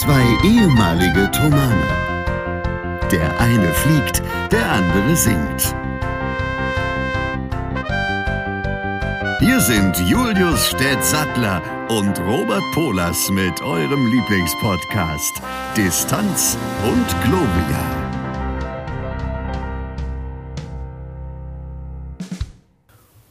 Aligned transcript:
Zwei 0.00 0.24
ehemalige 0.42 1.30
Tomane. 1.30 1.86
Der 3.12 3.38
eine 3.38 3.70
fliegt, 3.74 4.22
der 4.50 4.72
andere 4.72 5.14
singt. 5.14 5.74
Hier 9.40 9.60
sind 9.60 9.98
Julius 10.08 10.68
Städtsattler 10.68 11.60
und 11.90 12.18
Robert 12.20 12.62
Polas 12.72 13.28
mit 13.28 13.60
eurem 13.60 14.06
Lieblingspodcast 14.06 15.42
Distanz 15.76 16.56
und 16.82 17.06
Globia. 17.22 18.00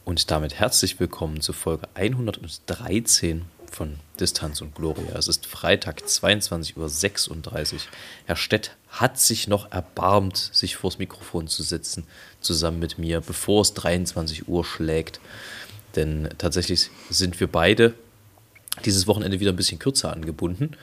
Und 0.05 0.29
damit 0.29 0.59
herzlich 0.59 0.99
willkommen 0.99 1.41
zu 1.41 1.51
Folge 1.51 1.87
113 1.95 3.45
von 3.75 3.95
Distanz 4.19 4.61
und 4.61 4.75
Gloria. 4.75 5.15
Es 5.17 5.27
ist 5.27 5.45
Freitag, 5.45 6.01
22.36 6.01 7.73
Uhr. 7.73 7.79
Herr 8.25 8.35
Stett 8.35 8.75
hat 8.89 9.19
sich 9.19 9.47
noch 9.47 9.71
erbarmt, 9.71 10.37
sich 10.37 10.75
vors 10.75 10.97
Mikrofon 10.97 11.47
zu 11.47 11.63
setzen, 11.63 12.05
zusammen 12.41 12.79
mit 12.79 12.97
mir, 12.97 13.21
bevor 13.21 13.61
es 13.61 13.73
23 13.73 14.47
Uhr 14.47 14.65
schlägt. 14.65 15.19
Denn 15.95 16.29
tatsächlich 16.37 16.89
sind 17.09 17.39
wir 17.39 17.47
beide 17.47 17.93
dieses 18.85 19.07
Wochenende 19.07 19.39
wieder 19.39 19.51
ein 19.51 19.57
bisschen 19.57 19.79
kürzer 19.79 20.11
angebunden, 20.11 20.75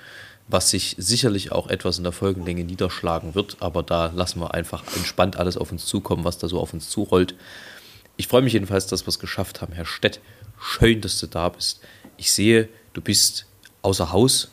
was 0.49 0.71
sich 0.71 0.95
sicherlich 0.99 1.53
auch 1.53 1.69
etwas 1.69 1.99
in 1.99 2.05
der 2.05 2.13
Folgenlänge 2.13 2.65
niederschlagen 2.65 3.35
wird. 3.35 3.57
Aber 3.61 3.83
da 3.83 4.13
lassen 4.15 4.41
wir 4.41 4.55
einfach 4.55 4.85
entspannt 4.97 5.37
alles 5.37 5.57
auf 5.57 5.73
uns 5.73 5.87
zukommen, 5.87 6.25
was 6.25 6.39
da 6.39 6.49
so 6.49 6.61
auf 6.61 6.73
uns 6.73 6.91
zurollt. 6.91 7.35
Ich 8.16 8.29
freue 8.29 8.43
mich 8.43 8.55
jedenfalls, 8.55 8.87
dass 8.87 9.05
wir 9.05 9.09
es 9.09 9.19
geschafft 9.19 9.61
haben. 9.61 9.73
Herr 9.73 9.87
Stett, 9.87 10.21
schön, 10.61 11.01
dass 11.01 11.19
du 11.19 11.27
da 11.27 11.49
bist. 11.49 11.80
Ich 12.16 12.32
sehe, 12.32 12.69
du 12.97 13.02
bist 13.02 13.47
außer 13.83 14.11
Haus. 14.11 14.51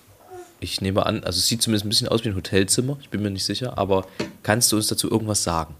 Ich 0.59 0.81
nehme 0.81 1.05
an, 1.05 1.23
also 1.23 1.39
es 1.39 1.47
sieht 1.47 1.61
zumindest 1.61 1.85
ein 1.85 1.89
bisschen 1.89 2.07
aus 2.07 2.23
wie 2.23 2.29
ein 2.29 2.35
Hotelzimmer, 2.35 2.97
ich 3.01 3.09
bin 3.09 3.21
mir 3.21 3.31
nicht 3.31 3.45
sicher, 3.45 3.77
aber 3.77 4.05
kannst 4.43 4.71
du 4.71 4.75
uns 4.75 4.87
dazu 4.87 5.09
irgendwas 5.09 5.43
sagen? 5.43 5.75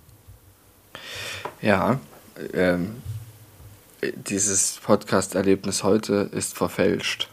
Ja, 1.61 1.99
ähm, 2.53 2.95
dieses 4.01 4.79
Podcast-Erlebnis 4.83 5.83
heute 5.83 6.29
ist 6.33 6.57
verfälscht. 6.57 7.29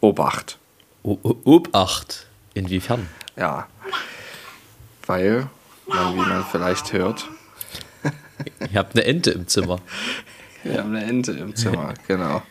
Obacht. 0.00 0.58
O 1.02 1.18
Obacht? 1.22 2.26
Inwiefern? 2.54 3.08
Ja, 3.36 3.68
weil, 5.06 5.48
man, 5.86 6.14
wie 6.14 6.20
man 6.20 6.44
vielleicht 6.44 6.92
hört, 6.92 7.26
Ihr 8.60 8.78
habt 8.78 8.94
eine 8.94 9.04
Ente 9.04 9.32
im 9.32 9.48
Zimmer. 9.48 9.80
Wir 10.62 10.78
haben 10.78 10.94
eine 10.94 11.04
Ente 11.04 11.32
im 11.32 11.56
Zimmer, 11.56 11.94
genau. 12.06 12.42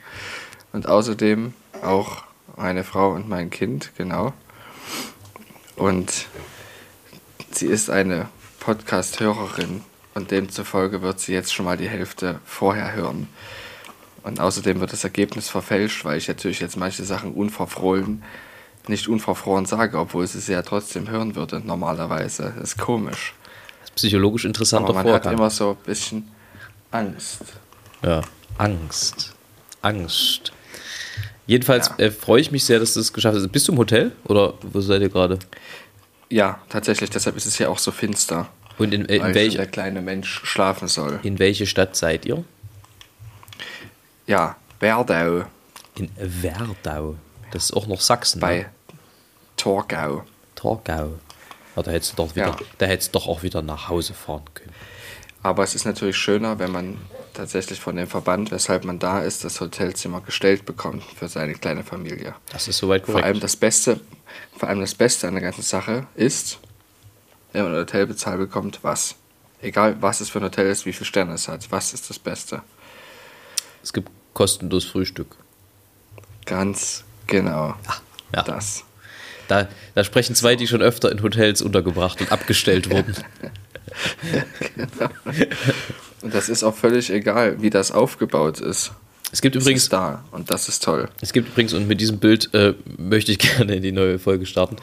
Und 0.74 0.88
außerdem 0.88 1.54
auch 1.82 2.24
meine 2.56 2.84
Frau 2.84 3.12
und 3.12 3.30
mein 3.30 3.50
Kind, 3.50 3.92
genau. 3.98 4.34
Und 5.76 6.28
sie 7.52 7.68
ist 7.68 7.90
eine 7.90 8.28
Podcast-Hörerin 8.60 9.84
und 10.16 10.32
demzufolge 10.32 11.02
wird 11.02 11.20
sie 11.20 11.34
jetzt 11.34 11.54
schon 11.54 11.66
mal 11.66 11.78
die 11.78 11.88
Hälfte 11.88 12.40
vorher 12.46 12.94
hören. 12.94 13.30
Und 14.24 14.40
außerdem 14.40 14.80
wird 14.80 14.92
das 14.92 15.04
Ergebnis 15.04 15.48
verfälscht, 15.48 16.04
weil 16.04 16.18
ich 16.18 16.28
natürlich 16.28 16.60
jetzt 16.60 16.76
manche 16.76 17.06
Sachen 17.06 17.34
unverfroren, 17.34 18.24
nicht 18.88 19.08
unverfroren 19.08 19.66
sage, 19.66 19.98
obwohl 20.00 20.28
sie 20.28 20.40
sie 20.40 20.54
ja 20.54 20.64
trotzdem 20.64 21.10
hören 21.10 21.36
würde, 21.36 21.62
normalerweise. 21.64 22.54
Das 22.58 22.72
ist 22.72 22.78
komisch. 22.78 23.34
Das 23.82 23.90
ist 23.90 23.96
psychologisch 23.96 24.46
interessanter 24.46 24.90
Aber 24.90 24.96
man 24.96 25.04
Vorgang. 25.06 25.26
hat 25.26 25.34
immer 25.34 25.50
so 25.50 25.72
ein 25.72 25.86
bisschen 25.86 26.32
Angst. 26.92 27.42
Ja, 28.02 28.22
Angst. 28.58 29.34
Angst. 29.82 30.52
Jedenfalls 31.48 31.88
Ja. 31.98 32.06
äh, 32.06 32.12
freue 32.12 32.42
ich 32.42 32.52
mich 32.52 32.64
sehr, 32.66 32.80
dass 32.80 32.94
du 32.94 33.00
es 33.00 33.12
geschafft 33.14 33.38
hast. 33.38 33.52
Bist 33.52 33.68
du 33.68 33.72
im 33.72 33.78
Hotel 33.78 34.12
oder 34.26 34.54
wo 34.62 34.80
seid 34.82 35.02
ihr 35.02 35.10
gerade? 35.10 35.40
Ja, 36.30 36.60
tatsächlich, 36.70 37.10
deshalb 37.10 37.36
ist 37.38 37.46
es 37.46 37.58
ja 37.58 37.70
auch 37.70 37.80
so 37.80 37.92
finster. 37.92 38.50
Und 38.78 38.94
in, 38.94 39.08
äh, 39.10 39.16
in, 39.16 39.22
schon 39.24 39.34
welche, 39.34 39.58
der 39.58 39.68
kleine 39.68 40.02
Mensch 40.02 40.42
schlafen 40.44 40.88
soll. 40.88 41.20
in 41.24 41.40
welche 41.40 41.66
Stadt 41.66 41.96
seid 41.96 42.26
ihr? 42.26 42.44
Ja, 44.28 44.56
Werdau 44.80 45.46
In 45.96 46.10
Werdau. 46.18 47.16
Das 47.52 47.66
ist 47.66 47.74
auch 47.76 47.88
noch 47.88 48.02
Sachsen. 48.02 48.40
bei 48.42 48.58
Ne? 48.60 48.66
Torgau. 49.56 50.24
Torgau. 50.56 51.14
Ja, 51.76 51.84
da 51.84 51.92
hättest 51.92 52.12
du 52.14 52.16
doch 52.18 52.36
wieder, 52.36 52.48
Ja. 52.48 52.58
da 52.78 52.86
hättest 52.86 53.16
du 53.16 53.20
doch 53.20 53.28
auch 53.28 53.42
wieder 53.44 53.62
nach 53.62 53.88
Hause 53.90 54.14
fahren 54.14 54.44
können. 54.54 54.74
Aber 55.44 55.64
es 55.64 55.74
ist 55.76 55.86
natürlich 55.86 56.18
schöner, 56.18 56.60
wenn 56.60 56.72
man 56.72 56.98
tatsächlich 57.38 57.80
von 57.80 57.96
dem 57.96 58.08
Verband, 58.08 58.52
weshalb 58.52 58.84
man 58.84 59.00
da 59.00 59.22
ist, 59.22 59.44
das 59.44 59.62
Hotelzimmer 59.62 60.22
gestellt 60.22 60.66
bekommt 60.66 61.04
für 61.04 61.28
seine 61.28 61.54
kleine 61.54 61.84
Familie. 61.84 62.36
Das 62.52 62.68
ist 62.68 62.78
soweit 62.78 63.06
Vor 63.06 63.14
korrekt. 63.14 63.26
allem 63.26 63.40
das 63.40 63.56
Beste, 63.56 64.00
vor 64.58 64.68
allem 64.70 64.82
das 64.82 64.96
Beste 64.96 65.28
an 65.28 65.36
der 65.36 65.44
ganzen 65.44 65.62
Sache 65.64 66.08
ist, 66.16 66.60
wenn 67.54 67.64
man 67.64 67.74
ein 67.74 67.80
Hotel 67.80 68.08
bezahlt 68.08 68.40
bekommt, 68.40 68.80
was? 68.82 69.16
Egal, 69.62 69.98
was 70.02 70.22
es 70.22 70.30
für 70.30 70.40
ein 70.40 70.44
Hotel 70.46 70.68
ist, 70.68 70.86
wie 70.86 70.94
viele 70.94 71.06
Sterne 71.06 71.34
es 71.34 71.48
hat, 71.48 71.72
was 71.72 71.94
ist 71.94 72.10
das 72.10 72.20
Beste? 72.20 72.62
es 73.84 73.94
gibt 73.94 74.10
kostenlos 74.34 74.84
Frühstück. 74.84 75.36
Ganz 76.46 77.06
genau. 77.26 77.76
Ja. 78.36 78.44
Das. 78.44 78.84
Da, 79.48 79.70
da 79.96 80.04
sprechen 80.04 80.36
zwei, 80.36 80.58
die 80.58 80.68
schon 80.68 80.82
öfter 80.82 81.10
in 81.10 81.24
Hotels 81.24 81.62
untergebracht 81.62 82.20
und 82.20 82.32
abgestellt 82.32 82.90
wurden. 82.92 83.16
Und 86.22 86.34
das 86.34 86.50
ist 86.50 86.64
auch 86.64 86.76
völlig 86.76 87.10
egal, 87.12 87.62
wie 87.62 87.70
das 87.70 87.92
aufgebaut 87.92 88.60
ist. 88.60 88.92
Es 89.32 89.42
gibt 89.42 89.56
Es 89.56 89.64
übrigens 89.64 89.84
ist 89.84 89.94
da 89.94 90.24
und 90.32 90.50
das 90.50 90.70
ist 90.70 90.84
toll. 90.84 91.10
Es 91.22 91.34
gibt 91.34 91.50
übrigens, 91.50 91.74
und 91.74 91.88
mit 91.88 92.00
diesem 92.00 92.18
Bild 92.18 92.54
äh, 92.54 92.74
möchte 92.98 93.32
ich 93.34 93.40
gerne 93.40 93.76
in 93.76 93.84
die 93.84 93.92
neue 93.92 94.20
Folge 94.20 94.46
starten. 94.46 94.78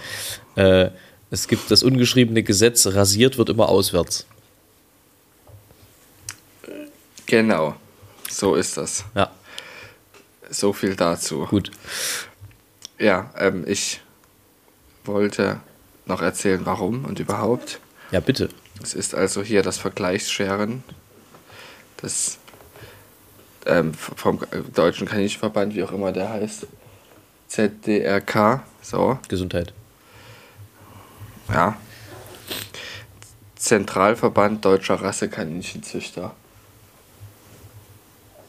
Äh, 0.55 0.91
es 1.31 1.49
gibt 1.49 1.71
das 1.71 1.83
ungeschriebene 1.83 2.43
Gesetz, 2.43 2.87
rasiert 2.87 3.39
wird 3.39 3.49
immer 3.49 3.69
auswärts. 3.71 4.27
Genau. 7.27 7.75
So 8.31 8.55
ist 8.55 8.77
das. 8.77 9.05
Ja, 9.15 9.31
So 10.51 10.73
viel 10.73 10.95
dazu. 10.95 11.47
gut. 11.47 11.71
Ja, 12.99 13.31
ähm, 13.39 13.65
ich 13.67 14.01
wollte 15.05 15.59
noch 16.07 16.21
erzählen, 16.21 16.61
warum 16.65 17.07
und 17.07 17.19
überhaupt. 17.19 17.81
Ja, 18.11 18.21
bitte. 18.21 18.51
Es 18.83 18.95
ist 18.95 19.15
also 19.15 19.43
hier 19.43 19.63
das 19.63 19.79
Vergleichsscheren 19.79 20.83
des 22.03 22.39
ähm, 23.67 23.95
vom 23.95 24.41
Deutschen 24.75 25.07
Kaninchenverband, 25.09 25.75
wie 25.75 25.83
auch 25.85 25.93
immer 25.93 26.13
der 26.13 26.29
heißt. 26.29 26.67
ZDRK, 27.49 28.63
so, 28.83 29.19
Gesundheit. 29.29 29.73
ja. 31.49 31.77
Zentralverband 33.57 34.63
Deutscher 34.65 34.97
Rassekaninchenzüchter. 34.97 36.35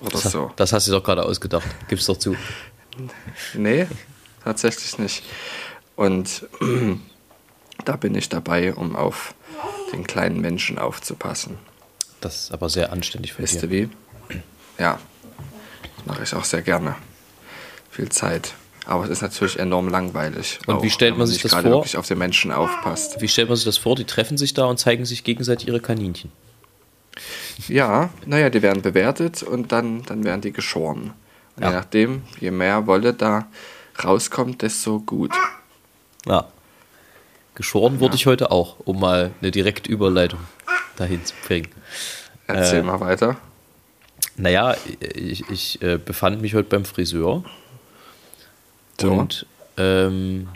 Oder 0.02 0.10
Das, 0.10 0.24
so. 0.24 0.52
das 0.58 0.74
hast 0.74 0.88
du 0.88 0.92
doch 0.92 1.04
gerade 1.04 1.24
ausgedacht. 1.24 1.66
Gib's 1.88 2.06
doch 2.06 2.18
zu. 2.18 2.36
Nee, 3.54 3.88
tatsächlich 4.44 4.98
nicht. 5.00 5.24
Und 5.96 6.46
da 7.86 7.96
bin 7.96 8.14
ich 8.16 8.28
dabei, 8.28 8.74
um 8.74 8.96
auf 8.98 9.34
den 9.92 10.06
kleinen 10.06 10.42
Menschen 10.42 10.78
aufzupassen. 10.78 11.58
Das 12.22 12.36
ist 12.46 12.52
aber 12.52 12.70
sehr 12.70 12.92
anständig 12.92 13.34
von 13.34 13.44
Wisst 13.44 13.62
ihr 13.64 13.70
wie? 13.70 13.90
Ja, 14.80 15.00
das 15.98 16.06
mache 16.06 16.24
ich 16.24 16.34
auch 16.34 16.44
sehr 16.44 16.62
gerne. 16.62 16.96
Viel 17.92 18.10
Zeit. 18.10 18.54
Aber 18.88 19.04
es 19.06 19.10
ist 19.10 19.22
natürlich 19.22 19.58
enorm 19.58 19.88
langweilig. 19.90 20.60
Und 20.68 20.84
wie 20.84 20.88
auch, 20.88 20.92
stellt 20.92 21.14
wenn 21.14 21.20
man 21.20 21.28
sich 21.28 21.42
das 21.42 21.52
gerade 21.52 21.70
vor? 21.70 21.80
wirklich 21.80 21.98
auf 21.98 22.08
den 22.08 22.18
Menschen 22.20 22.52
aufpasst. 22.52 23.20
Wie 23.20 23.28
stellt 23.28 23.48
man 23.50 23.56
sich 23.56 23.66
das 23.66 23.78
vor? 23.78 23.96
Die 23.96 24.06
treffen 24.06 24.38
sich 24.38 24.54
da 24.54 24.66
und 24.66 24.78
zeigen 24.78 25.06
sich 25.06 25.24
gegenseitig 25.24 25.68
ihre 25.68 25.80
Kaninchen. 25.80 26.32
Ja, 27.68 28.10
naja, 28.26 28.50
die 28.50 28.62
werden 28.62 28.82
bewertet 28.82 29.42
und 29.42 29.72
dann, 29.72 30.04
dann 30.04 30.24
werden 30.24 30.42
die 30.42 30.52
geschoren. 30.52 31.14
Und 31.56 31.64
Ja. 31.64 31.70
je 31.70 31.76
nachdem, 31.76 32.24
je 32.40 32.52
mehr 32.52 32.86
Wolle 32.86 33.14
da 33.14 33.48
rauskommt, 34.04 34.62
desto 34.62 35.00
gut. 35.00 35.32
Ja. 36.26 36.48
Geschoren 37.56 38.00
wurde 38.00 38.16
ich 38.16 38.26
heute 38.26 38.52
auch, 38.52 38.78
um 38.86 39.00
mal 39.00 39.32
eine 39.42 39.52
direkte 39.52 39.90
Überleitung 39.90 40.40
dahin 40.98 41.24
zu 41.26 41.34
bringen. 41.48 41.70
Erzähl 42.48 42.80
Äh, 42.80 42.84
mal 42.84 43.00
weiter. 43.00 43.38
Naja, 44.38 44.76
ich, 45.00 45.50
ich 45.50 45.82
äh, 45.82 45.98
befand 45.98 46.42
mich 46.42 46.54
heute 46.54 46.70
beim 46.70 46.86
Friseur 46.86 47.44
So. 49.00 49.12
und 49.12 49.46
ähm, 49.78 50.50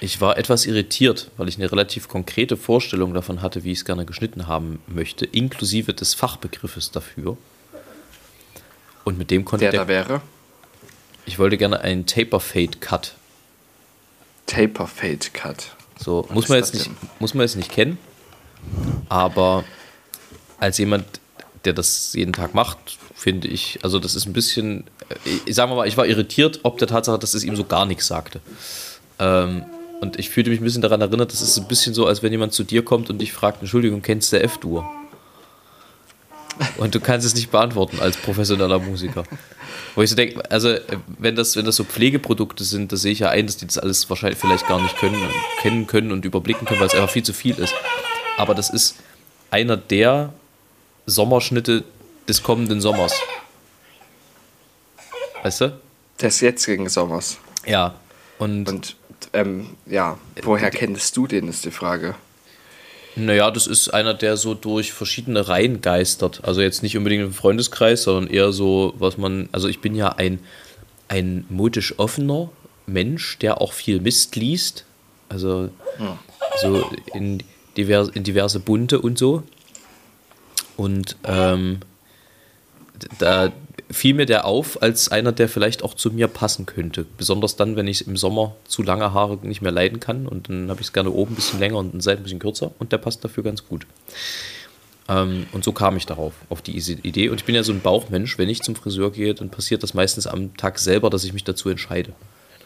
ich 0.00 0.20
war 0.20 0.36
etwas 0.36 0.66
irritiert, 0.66 1.30
weil 1.36 1.48
ich 1.48 1.56
eine 1.56 1.70
relativ 1.70 2.08
konkrete 2.08 2.56
Vorstellung 2.56 3.14
davon 3.14 3.40
hatte, 3.40 3.64
wie 3.64 3.72
ich 3.72 3.78
es 3.78 3.84
gerne 3.84 4.04
geschnitten 4.04 4.46
haben 4.46 4.80
möchte, 4.88 5.24
inklusive 5.24 5.94
des 5.94 6.14
Fachbegriffes 6.14 6.90
dafür. 6.90 7.36
Und 9.04 9.16
mit 9.18 9.30
dem 9.30 9.44
konnte 9.44 9.64
Der 9.64 9.70
der, 9.70 9.80
da 9.82 9.88
wäre 9.88 10.20
ich 11.26 11.40
wollte 11.40 11.56
gerne 11.56 11.80
einen 11.80 12.06
Taper 12.06 12.38
Fade 12.38 12.78
Cut. 12.78 13.14
Taper 14.46 14.86
Fade 14.86 15.26
Cut. 15.32 15.76
So 15.98 16.24
Was 16.28 16.34
muss 16.34 16.48
man 16.48 16.58
jetzt 16.58 16.74
nicht, 16.74 16.90
muss 17.20 17.34
man 17.34 17.42
jetzt 17.42 17.56
nicht 17.56 17.70
kennen, 17.70 17.98
aber 19.08 19.64
als 20.58 20.78
jemand, 20.78 21.04
der 21.64 21.72
das 21.72 22.12
jeden 22.14 22.32
Tag 22.32 22.54
macht, 22.54 22.78
finde 23.14 23.48
ich, 23.48 23.78
also 23.82 23.98
das 23.98 24.14
ist 24.14 24.26
ein 24.26 24.32
bisschen, 24.32 24.84
ich, 25.46 25.54
sagen 25.54 25.70
wir 25.70 25.76
mal, 25.76 25.88
ich 25.88 25.96
war 25.96 26.06
irritiert, 26.06 26.60
ob 26.62 26.78
der 26.78 26.88
Tatsache, 26.88 27.18
dass 27.18 27.34
es 27.34 27.44
ihm 27.44 27.56
so 27.56 27.64
gar 27.64 27.86
nichts 27.86 28.06
sagte. 28.06 28.40
Ähm, 29.18 29.64
und 30.00 30.18
ich 30.18 30.28
fühlte 30.28 30.50
mich 30.50 30.60
ein 30.60 30.64
bisschen 30.64 30.82
daran 30.82 31.00
erinnert, 31.00 31.32
das 31.32 31.40
ist 31.40 31.56
ein 31.56 31.68
bisschen 31.68 31.94
so, 31.94 32.06
als 32.06 32.22
wenn 32.22 32.30
jemand 32.30 32.52
zu 32.52 32.64
dir 32.64 32.84
kommt 32.84 33.08
und 33.08 33.18
dich 33.18 33.32
fragt, 33.32 33.62
Entschuldigung, 33.62 34.02
kennst 34.02 34.32
du 34.32 34.42
F-Dur? 34.42 34.88
Und 36.78 36.94
du 36.94 37.00
kannst 37.00 37.26
es 37.26 37.34
nicht 37.34 37.50
beantworten 37.50 38.00
als 38.00 38.16
professioneller 38.16 38.78
Musiker. 38.78 39.24
Wo 39.94 40.02
ich 40.02 40.10
so 40.10 40.16
denke, 40.16 40.42
also 40.50 40.74
wenn 41.18 41.36
das, 41.36 41.56
wenn 41.56 41.64
das 41.64 41.76
so 41.76 41.84
Pflegeprodukte 41.84 42.64
sind, 42.64 42.92
da 42.92 42.96
sehe 42.96 43.12
ich 43.12 43.20
ja 43.20 43.30
ein, 43.30 43.46
dass 43.46 43.56
die 43.56 43.66
das 43.66 43.78
alles 43.78 44.08
wahrscheinlich 44.10 44.38
vielleicht 44.38 44.66
gar 44.68 44.80
nicht 44.80 44.96
können, 44.98 45.16
kennen 45.60 45.86
können 45.86 46.12
und 46.12 46.24
überblicken 46.24 46.66
können, 46.66 46.80
weil 46.80 46.88
es 46.88 46.94
einfach 46.94 47.10
viel 47.10 47.22
zu 47.22 47.32
viel 47.32 47.58
ist. 47.58 47.74
Aber 48.36 48.54
das 48.54 48.70
ist 48.70 48.96
einer 49.50 49.76
der 49.76 50.32
Sommerschnitte 51.06 51.84
des 52.28 52.42
kommenden 52.42 52.80
Sommers. 52.80 53.14
Weißt 55.42 55.62
du? 55.62 55.80
Des 56.20 56.40
jetzigen 56.40 56.88
Sommers. 56.88 57.38
Ja. 57.66 57.94
Und, 58.38 58.68
Und 58.68 58.96
ähm, 59.32 59.76
ja, 59.86 60.18
woher 60.42 60.70
kennst 60.70 61.16
du 61.16 61.26
den, 61.26 61.48
ist 61.48 61.64
die 61.64 61.70
Frage. 61.70 62.14
Naja, 63.16 63.50
das 63.50 63.66
ist 63.66 63.88
einer, 63.88 64.12
der 64.14 64.36
so 64.36 64.54
durch 64.54 64.92
verschiedene 64.92 65.48
Reihen 65.48 65.80
geistert. 65.80 66.40
Also 66.44 66.60
jetzt 66.60 66.82
nicht 66.82 66.96
unbedingt 66.98 67.24
im 67.24 67.32
Freundeskreis, 67.32 68.02
sondern 68.02 68.32
eher 68.32 68.52
so, 68.52 68.94
was 68.98 69.16
man. 69.16 69.48
Also 69.52 69.68
ich 69.68 69.80
bin 69.80 69.94
ja 69.94 70.10
ein, 70.10 70.38
ein 71.08 71.46
modisch 71.48 71.98
offener 71.98 72.50
Mensch, 72.86 73.38
der 73.38 73.60
auch 73.60 73.72
viel 73.72 74.00
Mist 74.00 74.36
liest. 74.36 74.84
Also 75.30 75.70
Ja. 75.98 76.18
so 76.60 76.84
in, 77.14 77.42
divers, 77.76 78.08
in 78.10 78.22
diverse 78.22 78.60
Bunte 78.60 79.00
und 79.00 79.18
so. 79.18 79.42
Und 80.76 81.16
ähm, 81.24 81.80
da 83.18 83.50
fiel 83.90 84.14
mir 84.14 84.26
der 84.26 84.44
auf 84.44 84.82
als 84.82 85.10
einer, 85.10 85.32
der 85.32 85.48
vielleicht 85.48 85.82
auch 85.82 85.94
zu 85.94 86.10
mir 86.10 86.28
passen 86.28 86.66
könnte. 86.66 87.06
Besonders 87.16 87.56
dann, 87.56 87.76
wenn 87.76 87.86
ich 87.86 88.06
im 88.06 88.16
Sommer 88.16 88.56
zu 88.66 88.82
lange 88.82 89.12
Haare 89.12 89.38
nicht 89.42 89.62
mehr 89.62 89.72
leiden 89.72 90.00
kann. 90.00 90.26
Und 90.26 90.48
dann 90.48 90.70
habe 90.70 90.80
ich 90.80 90.88
es 90.88 90.92
gerne 90.92 91.10
oben 91.10 91.32
ein 91.32 91.36
bisschen 91.36 91.60
länger 91.60 91.78
und 91.78 91.92
den 91.92 92.00
Seiten 92.00 92.20
ein 92.20 92.24
bisschen 92.24 92.38
kürzer. 92.38 92.72
Und 92.78 92.92
der 92.92 92.98
passt 92.98 93.24
dafür 93.24 93.44
ganz 93.44 93.66
gut. 93.66 93.86
Ähm, 95.08 95.46
und 95.52 95.64
so 95.64 95.72
kam 95.72 95.96
ich 95.96 96.06
darauf, 96.06 96.34
auf 96.48 96.62
die 96.62 96.76
Idee. 96.76 97.28
Und 97.28 97.40
ich 97.40 97.44
bin 97.44 97.54
ja 97.54 97.62
so 97.62 97.72
ein 97.72 97.80
Bauchmensch. 97.80 98.38
Wenn 98.38 98.48
ich 98.48 98.62
zum 98.62 98.74
Friseur 98.74 99.12
gehe, 99.12 99.34
dann 99.34 99.50
passiert 99.50 99.82
das 99.82 99.94
meistens 99.94 100.26
am 100.26 100.56
Tag 100.56 100.78
selber, 100.78 101.10
dass 101.10 101.24
ich 101.24 101.32
mich 101.32 101.44
dazu 101.44 101.68
entscheide. 101.68 102.12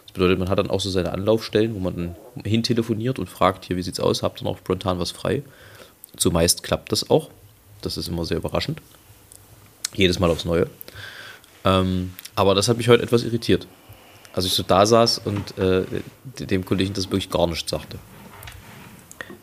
Das 0.05 0.12
bedeutet, 0.14 0.38
man 0.38 0.49
hat 0.49 0.58
dann 0.58 0.70
auch 0.70 0.81
so 0.81 0.90
seine 0.90 1.12
Anlaufstellen, 1.12 1.75
wo 1.75 1.78
man 1.78 1.96
dann 1.96 2.44
hintelefoniert 2.44 3.19
und 3.19 3.28
fragt, 3.28 3.67
hier, 3.67 3.76
wie 3.76 3.82
sieht's 3.82 4.00
aus? 4.00 4.22
Habt 4.22 4.40
ihr 4.40 4.44
noch 4.44 4.58
spontan 4.58 4.99
was 4.99 5.11
frei? 5.11 5.43
Zumeist 6.17 6.62
klappt 6.62 6.90
das 6.93 7.11
auch. 7.11 7.31
Das 7.82 7.96
ist 7.96 8.08
immer 8.08 8.25
sehr 8.25 8.38
überraschend. 8.38 8.81
Jedes 9.94 10.19
Mal 10.19 10.31
aufs 10.31 10.44
Neue. 10.44 10.69
Ähm, 11.64 12.12
aber 12.34 12.54
das 12.54 12.68
hat 12.68 12.76
mich 12.76 12.88
heute 12.88 13.02
etwas 13.02 13.24
irritiert. 13.24 13.66
Als 14.32 14.44
ich 14.44 14.52
so 14.52 14.62
da 14.62 14.86
saß 14.86 15.22
und 15.24 15.58
äh, 15.58 15.84
dem 16.38 16.64
Kollegen 16.64 16.94
das 16.94 17.06
wirklich 17.06 17.30
gar 17.30 17.46
nicht 17.46 17.68
sagte. 17.68 17.98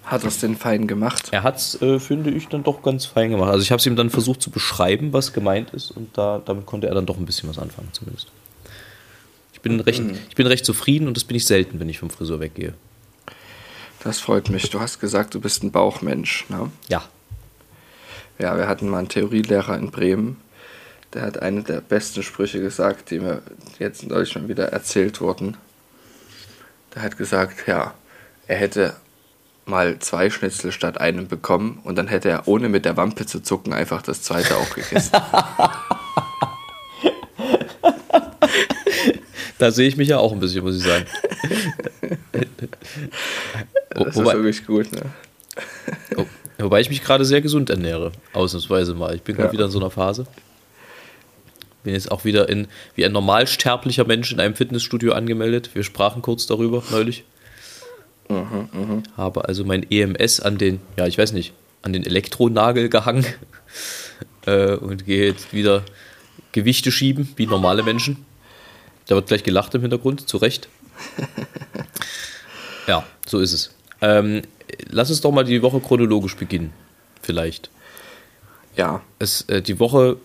Hat 0.06 0.24
er 0.24 0.30
es 0.30 0.40
denn 0.40 0.56
fein 0.56 0.88
gemacht? 0.88 1.28
Er 1.32 1.44
hat 1.44 1.58
es, 1.58 1.82
äh, 1.82 2.00
finde 2.00 2.32
ich, 2.32 2.48
dann 2.48 2.64
doch 2.64 2.82
ganz 2.82 3.06
fein 3.06 3.32
gemacht. 3.32 3.50
Also 3.52 3.62
ich 3.62 3.72
habe 3.72 3.80
es 3.82 3.86
ihm 3.86 3.98
dann 3.98 4.10
versucht 4.10 4.42
zu 4.42 4.50
beschreiben, 4.50 5.12
was 5.12 5.34
gemeint 5.34 5.72
ist 5.72 5.92
und 5.92 6.18
da, 6.18 6.42
damit 6.44 6.66
konnte 6.66 6.88
er 6.88 6.96
dann 6.96 7.06
doch 7.06 7.18
ein 7.18 7.26
bisschen 7.26 7.50
was 7.50 7.60
anfangen 7.60 7.90
zumindest. 7.92 8.28
Ich 9.52 9.60
bin, 9.60 9.82
recht, 9.82 10.02
ich 10.30 10.36
bin 10.36 10.48
recht 10.48 10.66
zufrieden 10.66 11.10
und 11.10 11.18
das 11.18 11.26
bin 11.26 11.36
ich 11.36 11.46
selten, 11.46 11.80
wenn 11.82 11.90
ich 11.90 12.00
vom 12.00 12.10
Friseur 12.10 12.40
weggehe. 12.40 12.74
Das 14.04 14.20
freut 14.20 14.50
mich. 14.50 14.70
Du 14.70 14.80
hast 14.80 15.00
gesagt, 15.00 15.34
du 15.34 15.42
bist 15.42 15.64
ein 15.64 15.72
Bauchmensch. 15.72 16.46
Ne? 16.48 16.72
Ja, 16.88 17.04
Ja, 18.40 18.56
wir 18.56 18.68
hatten 18.70 18.88
mal 18.88 19.00
einen 19.00 19.10
Theorielehrer 19.10 19.78
in 19.78 19.92
Bremen. 19.92 20.38
Der 21.18 21.26
hat 21.26 21.42
eine 21.42 21.64
der 21.64 21.82
besten 21.82 22.22
Sprüche 22.22 22.62
gesagt, 22.62 23.10
die 23.10 23.20
mir 23.20 23.42
jetzt 23.80 24.06
neulich 24.08 24.36
mal 24.36 24.48
wieder 24.48 24.68
erzählt 24.68 25.20
wurden. 25.20 25.58
Der 26.94 27.02
hat 27.02 27.18
gesagt, 27.18 27.68
ja, 27.68 27.96
er 28.46 28.58
hätte 28.58 28.94
mal 29.66 29.98
zwei 29.98 30.30
Schnitzel 30.30 30.72
statt 30.72 31.02
einem 31.02 31.28
bekommen 31.28 31.80
und 31.84 31.96
dann 31.96 32.08
hätte 32.08 32.30
er, 32.30 32.48
ohne 32.48 32.70
mit 32.70 32.86
der 32.86 32.98
Wampe 32.98 33.26
zu 33.26 33.40
zucken, 33.42 33.74
einfach 33.74 34.04
das 34.04 34.22
zweite 34.22 34.58
auch 34.58 34.70
gegessen. 34.76 35.12
da 39.58 39.72
sehe 39.72 39.88
ich 39.88 39.98
mich 39.98 40.10
ja 40.10 40.20
auch 40.20 40.34
ein 40.34 40.40
bisschen, 40.40 40.64
muss 40.64 40.78
ich 40.78 40.84
sagen. 40.84 41.08
Das 43.90 44.10
ist 44.10 44.18
wobei, 44.18 44.34
wirklich 44.36 44.68
gut, 44.68 44.92
ne? 44.92 45.02
oh, 46.16 46.26
wobei 46.60 46.80
ich 46.80 46.90
mich 46.90 47.04
gerade 47.04 47.26
sehr 47.26 47.42
gesund 47.42 47.72
ernähre, 47.72 48.12
ausnahmsweise 48.34 48.94
mal. 48.94 49.16
Ich 49.16 49.24
bin 49.24 49.36
gerade 49.36 49.48
Ja. 49.48 49.54
wieder 49.54 49.66
in 49.66 49.72
so 49.72 49.80
einer 49.80 49.90
Phase. 49.90 50.28
Bin 51.88 51.94
jetzt 51.94 52.12
auch 52.12 52.26
wieder 52.26 52.50
in, 52.50 52.68
wie 52.96 53.06
ein 53.06 53.14
normalsterblicher 53.14 54.04
Mensch 54.04 54.34
in 54.34 54.42
einem 54.42 54.56
Fitnessstudio 54.56 55.14
angemeldet. 55.14 55.70
Wir 55.74 55.84
sprachen 55.84 56.22
kurz 56.22 56.46
darüber 56.46 56.84
neulich. 56.92 57.24
Habe 59.16 59.46
also 59.48 59.64
mein 59.64 59.90
EMS 59.90 60.42
an 60.42 60.58
den, 60.58 60.82
ja, 60.98 61.08
ich 61.08 61.18
weiß 61.18 61.32
nicht, 61.32 61.54
an 61.84 61.94
den 61.94 62.06
Elektronagel 62.06 62.90
gehangen 62.90 63.26
äh, 64.46 64.74
und 64.74 65.06
gehe 65.06 65.28
jetzt 65.28 65.54
wieder 65.54 65.86
Gewichte 66.52 66.92
schieben, 66.92 67.30
wie 67.38 67.48
normale 67.48 67.84
Menschen. 67.84 68.26
Da 69.06 69.16
wird 69.16 69.28
gleich 69.28 69.44
gelacht 69.44 69.74
im 69.74 69.80
Hintergrund, 69.80 70.28
zu 70.28 70.36
Recht. 70.36 70.68
Ja, 72.88 73.06
so 73.26 73.40
ist 73.40 73.52
es. 73.54 73.76
Ähm, 74.02 74.42
lass 74.90 75.10
uns 75.10 75.20
doch 75.20 75.32
mal 75.32 75.44
die 75.44 75.62
Woche 75.62 75.82
chronologisch 75.82 76.36
beginnen, 76.36 76.72
vielleicht. 77.22 77.70
Ja, 78.78 79.02
Es, 79.20 79.42
äh, 79.50 79.62
die 79.62 79.78
Woche 79.80 80.18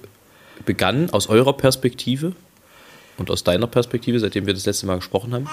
begann 0.64 1.10
aus 1.10 1.28
eurer 1.28 1.52
Perspektive 1.52 2.32
und 3.18 3.30
aus 3.30 3.44
deiner 3.44 3.66
Perspektive, 3.66 4.18
seitdem 4.18 4.46
wir 4.46 4.54
das 4.54 4.66
letzte 4.66 4.86
Mal 4.86 4.96
gesprochen 4.96 5.34
haben, 5.34 5.48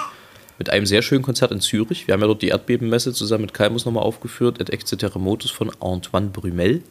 mit 0.58 0.70
einem 0.70 0.86
sehr 0.86 1.02
schönen 1.02 1.24
Konzert 1.24 1.52
in 1.52 1.62
Zürich. 1.62 2.08
Wir 2.08 2.14
haben 2.14 2.22
ja 2.22 2.28
dort 2.28 2.42
die 2.42 2.50
Erdbebenmesse 2.50 3.14
zusammen 3.14 3.44
mit 3.44 3.54
Kalmus 3.54 3.86
nochmal 3.86 4.04
aufgeführt, 4.04 4.60
Et 4.60 4.70
Exe 4.70 4.98
von 4.98 5.72
Antoine 5.80 6.28
Brumel. 6.28 6.84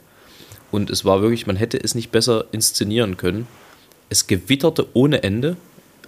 Und 0.70 0.90
es 0.90 1.04
war 1.04 1.22
wirklich, 1.22 1.46
man 1.46 1.56
hätte 1.56 1.78
es 1.82 1.94
nicht 1.94 2.10
besser 2.10 2.46
inszenieren 2.52 3.16
können. 3.16 3.46
Es 4.08 4.26
gewitterte 4.26 4.86
ohne 4.94 5.22
Ende, 5.22 5.56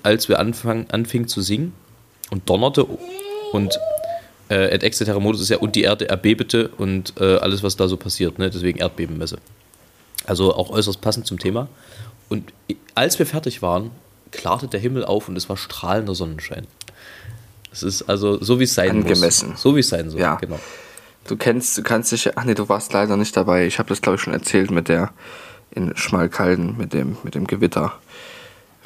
als 0.03 0.29
wir 0.29 0.39
anfang, 0.39 0.87
anfingen 0.91 1.29
zu 1.29 1.43
singen 1.43 1.75
und 2.31 2.49
donnerte 2.49 2.87
und 3.53 3.79
äh, 4.49 4.75
Et 4.75 4.83
Exe 4.83 5.05
ist 5.05 5.49
ja 5.49 5.57
und 5.59 5.77
die 5.77 5.83
Erde 5.83 6.09
erbebete 6.09 6.69
und 6.79 7.15
äh, 7.21 7.37
alles, 7.37 7.63
was 7.63 7.77
da 7.77 7.89
so 7.89 7.97
passiert, 7.97 8.39
ne? 8.39 8.51
deswegen 8.51 8.79
Erdbebenmesse. 8.79 9.39
Also 10.31 10.55
auch 10.55 10.71
äußerst 10.71 11.01
passend 11.01 11.27
zum 11.27 11.41
Thema. 11.41 11.67
Und 12.29 12.53
als 12.95 13.19
wir 13.19 13.27
fertig 13.27 13.63
waren, 13.63 13.91
klarte 14.31 14.69
der 14.69 14.79
Himmel 14.79 15.05
auf 15.05 15.29
und 15.29 15.35
es 15.35 15.49
war 15.49 15.57
strahlender 15.57 16.15
Sonnenschein. 16.15 16.69
Es 17.73 17.83
ist 17.83 18.03
also 18.03 18.41
so, 18.41 18.61
wie 18.61 18.65
es 18.65 18.75
sein 18.77 18.91
Angemessen. 18.91 19.51
muss. 19.51 19.63
So, 19.63 19.75
wie 19.75 19.81
es 19.81 19.89
sein 19.89 20.09
soll, 20.09 20.21
Ja. 20.21 20.37
genau. 20.37 20.61
Du 21.25 21.37
kennst, 21.37 21.77
du 21.79 21.83
kannst 21.83 22.13
dich, 22.13 22.39
ach 22.39 22.45
nee, 22.45 22.55
du 22.55 22.69
warst 22.69 22.93
leider 22.93 23.17
nicht 23.17 23.37
dabei. 23.37 23.67
Ich 23.67 23.81
habe 23.81 23.89
das 23.89 24.01
glaube 24.03 24.17
ich 24.17 24.23
schon 24.23 24.33
erzählt 24.33 24.71
mit 24.71 24.89
der 24.89 25.11
in 25.73 25.97
Schmalkalden 25.97 26.77
mit 26.77 26.93
dem 26.93 27.17
mit 27.25 27.35
dem 27.35 27.49
Gewitter. 27.49 27.93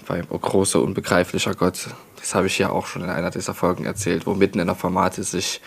Bei 0.09 0.23
oh, 0.31 0.39
großer 0.39 0.81
unbegreiflicher 0.81 1.55
Gott. 1.55 1.89
Das 2.21 2.35
habe 2.35 2.47
ich 2.47 2.57
ja 2.59 2.71
auch 2.71 2.87
schon 2.87 3.05
in 3.05 3.11
einer 3.11 3.31
dieser 3.31 3.53
Folgen 3.53 3.85
erzählt, 3.85 4.27
wo 4.27 4.33
mitten 4.33 4.61
in 4.61 4.67
der 4.67 4.77
Formate 4.77 5.23
sich 5.25 5.61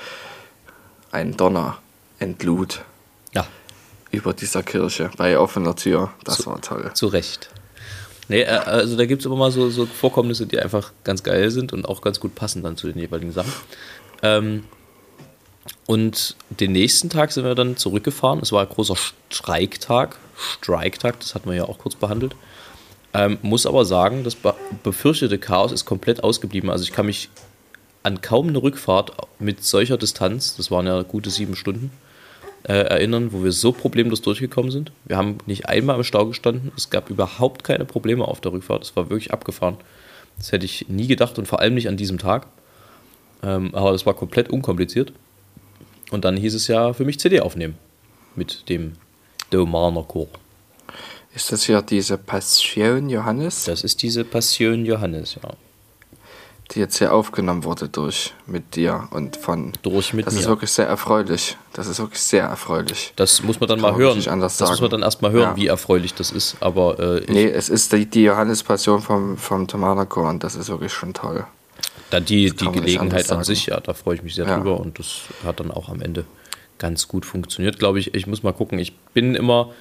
ein 1.11 1.37
Donner 1.37 1.77
entlud 2.17 2.81
über 4.11 4.33
dieser 4.33 4.63
Kirche 4.63 5.09
bei 5.17 5.37
offener 5.37 5.75
Tür. 5.75 6.11
Das 6.23 6.45
war 6.45 6.61
toll. 6.61 6.91
zu 6.93 7.07
Recht. 7.07 7.49
Nee, 8.29 8.41
äh, 8.41 8.47
also 8.47 8.97
da 8.97 9.05
gibt 9.05 9.21
es 9.21 9.25
immer 9.25 9.35
mal 9.35 9.51
so, 9.51 9.69
so 9.69 9.85
Vorkommnisse, 9.85 10.45
die 10.45 10.59
einfach 10.59 10.91
ganz 11.03 11.23
geil 11.23 11.49
sind 11.51 11.73
und 11.73 11.87
auch 11.87 12.01
ganz 12.01 12.19
gut 12.19 12.35
passen 12.35 12.63
dann 12.63 12.77
zu 12.77 12.87
den 12.87 12.99
jeweiligen 12.99 13.31
Sachen. 13.31 13.51
Ähm, 14.21 14.63
und 15.85 16.35
den 16.49 16.73
nächsten 16.73 17.09
Tag 17.09 17.31
sind 17.31 17.45
wir 17.45 17.55
dann 17.55 17.77
zurückgefahren. 17.77 18.39
Es 18.41 18.51
war 18.51 18.61
ein 18.61 18.69
großer 18.69 18.95
Streiktag. 19.29 20.17
Streiktag, 20.35 21.19
das 21.19 21.33
hatten 21.33 21.49
wir 21.49 21.55
ja 21.55 21.63
auch 21.63 21.77
kurz 21.77 21.95
behandelt. 21.95 22.35
Ähm, 23.13 23.37
muss 23.41 23.65
aber 23.65 23.85
sagen, 23.85 24.23
das 24.23 24.35
be 24.35 24.53
befürchtete 24.83 25.39
Chaos 25.39 25.71
ist 25.71 25.85
komplett 25.85 26.23
ausgeblieben. 26.23 26.69
Also 26.69 26.83
ich 26.83 26.91
kann 26.91 27.05
mich 27.05 27.29
an 28.03 28.21
kaum 28.21 28.49
eine 28.49 28.61
Rückfahrt 28.61 29.13
mit 29.39 29.63
solcher 29.63 29.97
Distanz, 29.97 30.55
das 30.55 30.71
waren 30.71 30.85
ja 30.87 31.01
gute 31.03 31.29
sieben 31.29 31.55
Stunden, 31.55 31.91
äh, 32.63 32.73
erinnern, 32.73 33.31
wo 33.31 33.43
wir 33.43 33.51
so 33.51 33.71
problemlos 33.71 34.21
durchgekommen 34.21 34.71
sind. 34.71 34.91
Wir 35.05 35.17
haben 35.17 35.37
nicht 35.45 35.67
einmal 35.67 35.97
im 35.97 36.03
Stau 36.03 36.25
gestanden. 36.25 36.71
Es 36.75 36.89
gab 36.89 37.09
überhaupt 37.09 37.63
keine 37.63 37.85
Probleme 37.85 38.25
auf 38.25 38.41
der 38.41 38.51
Rückfahrt. 38.51 38.83
Es 38.83 38.95
war 38.95 39.09
wirklich 39.09 39.31
abgefahren. 39.31 39.77
Das 40.37 40.51
hätte 40.51 40.65
ich 40.65 40.87
nie 40.89 41.07
gedacht 41.07 41.39
und 41.39 41.47
vor 41.47 41.59
allem 41.59 41.73
nicht 41.73 41.87
an 41.87 41.97
diesem 41.97 42.17
Tag. 42.17 42.47
Ähm, 43.43 43.73
aber 43.73 43.91
das 43.91 44.05
war 44.05 44.13
komplett 44.13 44.49
unkompliziert. 44.49 45.13
Und 46.11 46.25
dann 46.25 46.37
hieß 46.37 46.53
es 46.53 46.67
ja 46.67 46.93
für 46.93 47.05
mich 47.05 47.19
CD 47.19 47.39
aufnehmen 47.39 47.77
mit 48.35 48.69
dem 48.69 48.93
Domaner 49.49 50.03
Chor. 50.03 50.27
Ist 51.33 51.51
das 51.51 51.65
hier 51.65 51.81
diese 51.81 52.17
Passion 52.17 53.09
Johannes? 53.09 53.65
Das 53.65 53.83
ist 53.83 54.01
diese 54.01 54.23
Passion 54.23 54.85
Johannes, 54.85 55.35
ja. 55.35 55.53
Die 56.71 56.79
jetzt 56.79 56.97
hier 56.97 57.13
aufgenommen 57.13 57.63
wurde 57.63 57.87
durch 57.87 58.33
mit 58.45 58.75
dir 58.75 59.07
und 59.11 59.37
von. 59.37 59.73
Durch 59.83 60.13
mit 60.13 60.27
das 60.27 60.33
mir. 60.33 60.41
ist 60.41 60.47
wirklich 60.47 60.69
sehr 60.71 60.87
erfreulich. 60.87 61.55
Das 61.73 61.87
ist 61.87 61.99
wirklich 61.99 62.21
sehr 62.21 62.43
erfreulich. 62.43 63.13
Das 63.15 63.41
muss 63.43 63.59
man 63.59 63.69
dann 63.69 63.79
Kann 63.81 63.91
mal 63.93 63.97
hören. 63.97 64.17
das 64.17 64.27
muss 64.59 64.59
man 64.59 64.77
sagen. 64.77 64.89
dann 64.91 65.01
erstmal 65.03 65.31
hören, 65.31 65.51
Ja. 65.51 65.55
wie 65.55 65.67
erfreulich 65.67 66.13
das 66.13 66.31
ist. 66.31 66.57
Aber 66.59 66.99
äh, 66.99 67.23
Nee, 67.31 67.45
es 67.45 67.69
ist 67.69 67.93
die, 67.93 68.05
die 68.05 68.23
Johannespassion 68.23 69.01
vom, 69.01 69.37
vom 69.37 69.67
Tomanako 69.67 70.27
und 70.27 70.43
das 70.43 70.55
ist 70.55 70.69
wirklich 70.69 70.91
schon 70.91 71.13
toll. 71.13 71.45
dann 72.09 72.25
die, 72.25 72.47
das 72.49 72.55
die 72.57 72.71
Gelegenheit 72.71 73.21
an 73.21 73.27
sagen. 73.27 73.43
sich, 73.43 73.67
ja, 73.67 73.79
da 73.79 73.93
freue 73.93 74.15
ich 74.15 74.23
mich 74.23 74.35
sehr 74.35 74.45
Ja. 74.47 74.57
drüber 74.57 74.79
und 74.79 74.99
das 74.99 75.21
hat 75.45 75.59
dann 75.59 75.71
auch 75.71 75.89
am 75.89 76.01
Ende 76.01 76.25
ganz 76.79 77.07
gut 77.07 77.25
funktioniert, 77.25 77.79
glaube 77.79 77.99
ich. 77.99 78.13
Ich 78.13 78.27
muss 78.27 78.43
mal 78.43 78.53
gucken. 78.53 78.77
Ich 78.79 78.95
bin 79.13 79.35
immer, 79.35 79.71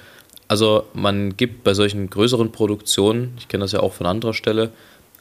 also 0.47 0.85
man 0.93 1.35
gibt 1.37 1.63
bei 1.63 1.73
solchen 1.73 2.09
größeren 2.09 2.51
Produktionen, 2.51 3.33
ich 3.37 3.47
kenne 3.49 3.63
das 3.65 3.71
ja 3.73 3.81
auch 3.81 3.93
von 3.93 4.05
anderer 4.07 4.33
Stelle, 4.33 4.71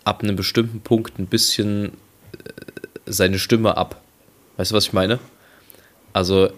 ab 0.07 0.23
einem 0.23 0.37
bestimmten 0.37 0.81
Punkt 0.81 1.19
ein 1.19 1.27
bisschen 1.27 1.87
äh, 1.87 1.91
seine 3.07 3.39
Stimme 3.39 3.77
ab. 3.77 4.01
Weißt 4.57 4.71
du, 4.71 4.75
was 4.77 4.85
ich 4.87 4.93
meine? 4.93 5.19
Also 6.13 6.49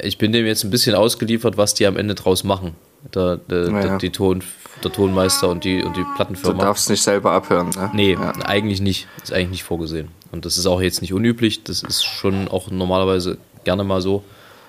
ich 0.00 0.16
bin 0.18 0.32
dem 0.32 0.46
jetzt 0.46 0.64
ein 0.64 0.70
bisschen 0.70 0.94
ausgeliefert, 0.94 1.56
was 1.58 1.74
die 1.74 1.86
am 1.86 1.96
Ende 1.96 2.14
draus 2.14 2.44
machen. 2.44 2.74
Der, 3.14 3.36
der, 3.36 3.68
Ja, 3.70 3.82
der, 3.82 3.98
die 3.98 4.10
Ton, 4.10 4.42
der 4.82 4.92
Tonmeister 4.92 5.48
und 5.48 5.64
die, 5.64 5.82
und 5.82 5.96
die 5.96 6.00
Du 6.02 6.14
Plattenfirma. 6.16 6.62
darfst 6.64 6.88
nicht 6.88 7.02
selber 7.02 7.32
abhören, 7.32 7.70
ne? 7.70 7.90
Nee, 7.92 8.12
Ja. 8.12 8.30
eigentlich 8.46 8.80
nicht. 8.80 9.08
Ist 9.22 9.32
eigentlich 9.32 9.50
nicht 9.50 9.64
vorgesehen. 9.64 10.08
Und 10.30 10.46
das 10.46 10.56
ist 10.56 10.66
auch 10.66 10.80
jetzt 10.80 11.02
nicht 11.02 11.12
unüblich. 11.12 11.64
Das 11.64 11.82
ist 11.82 12.04
schon 12.04 12.48
auch 12.48 12.70
normalerweise 12.70 13.38
gerne 13.64 13.84
mal 13.84 14.00
so. 14.00 14.22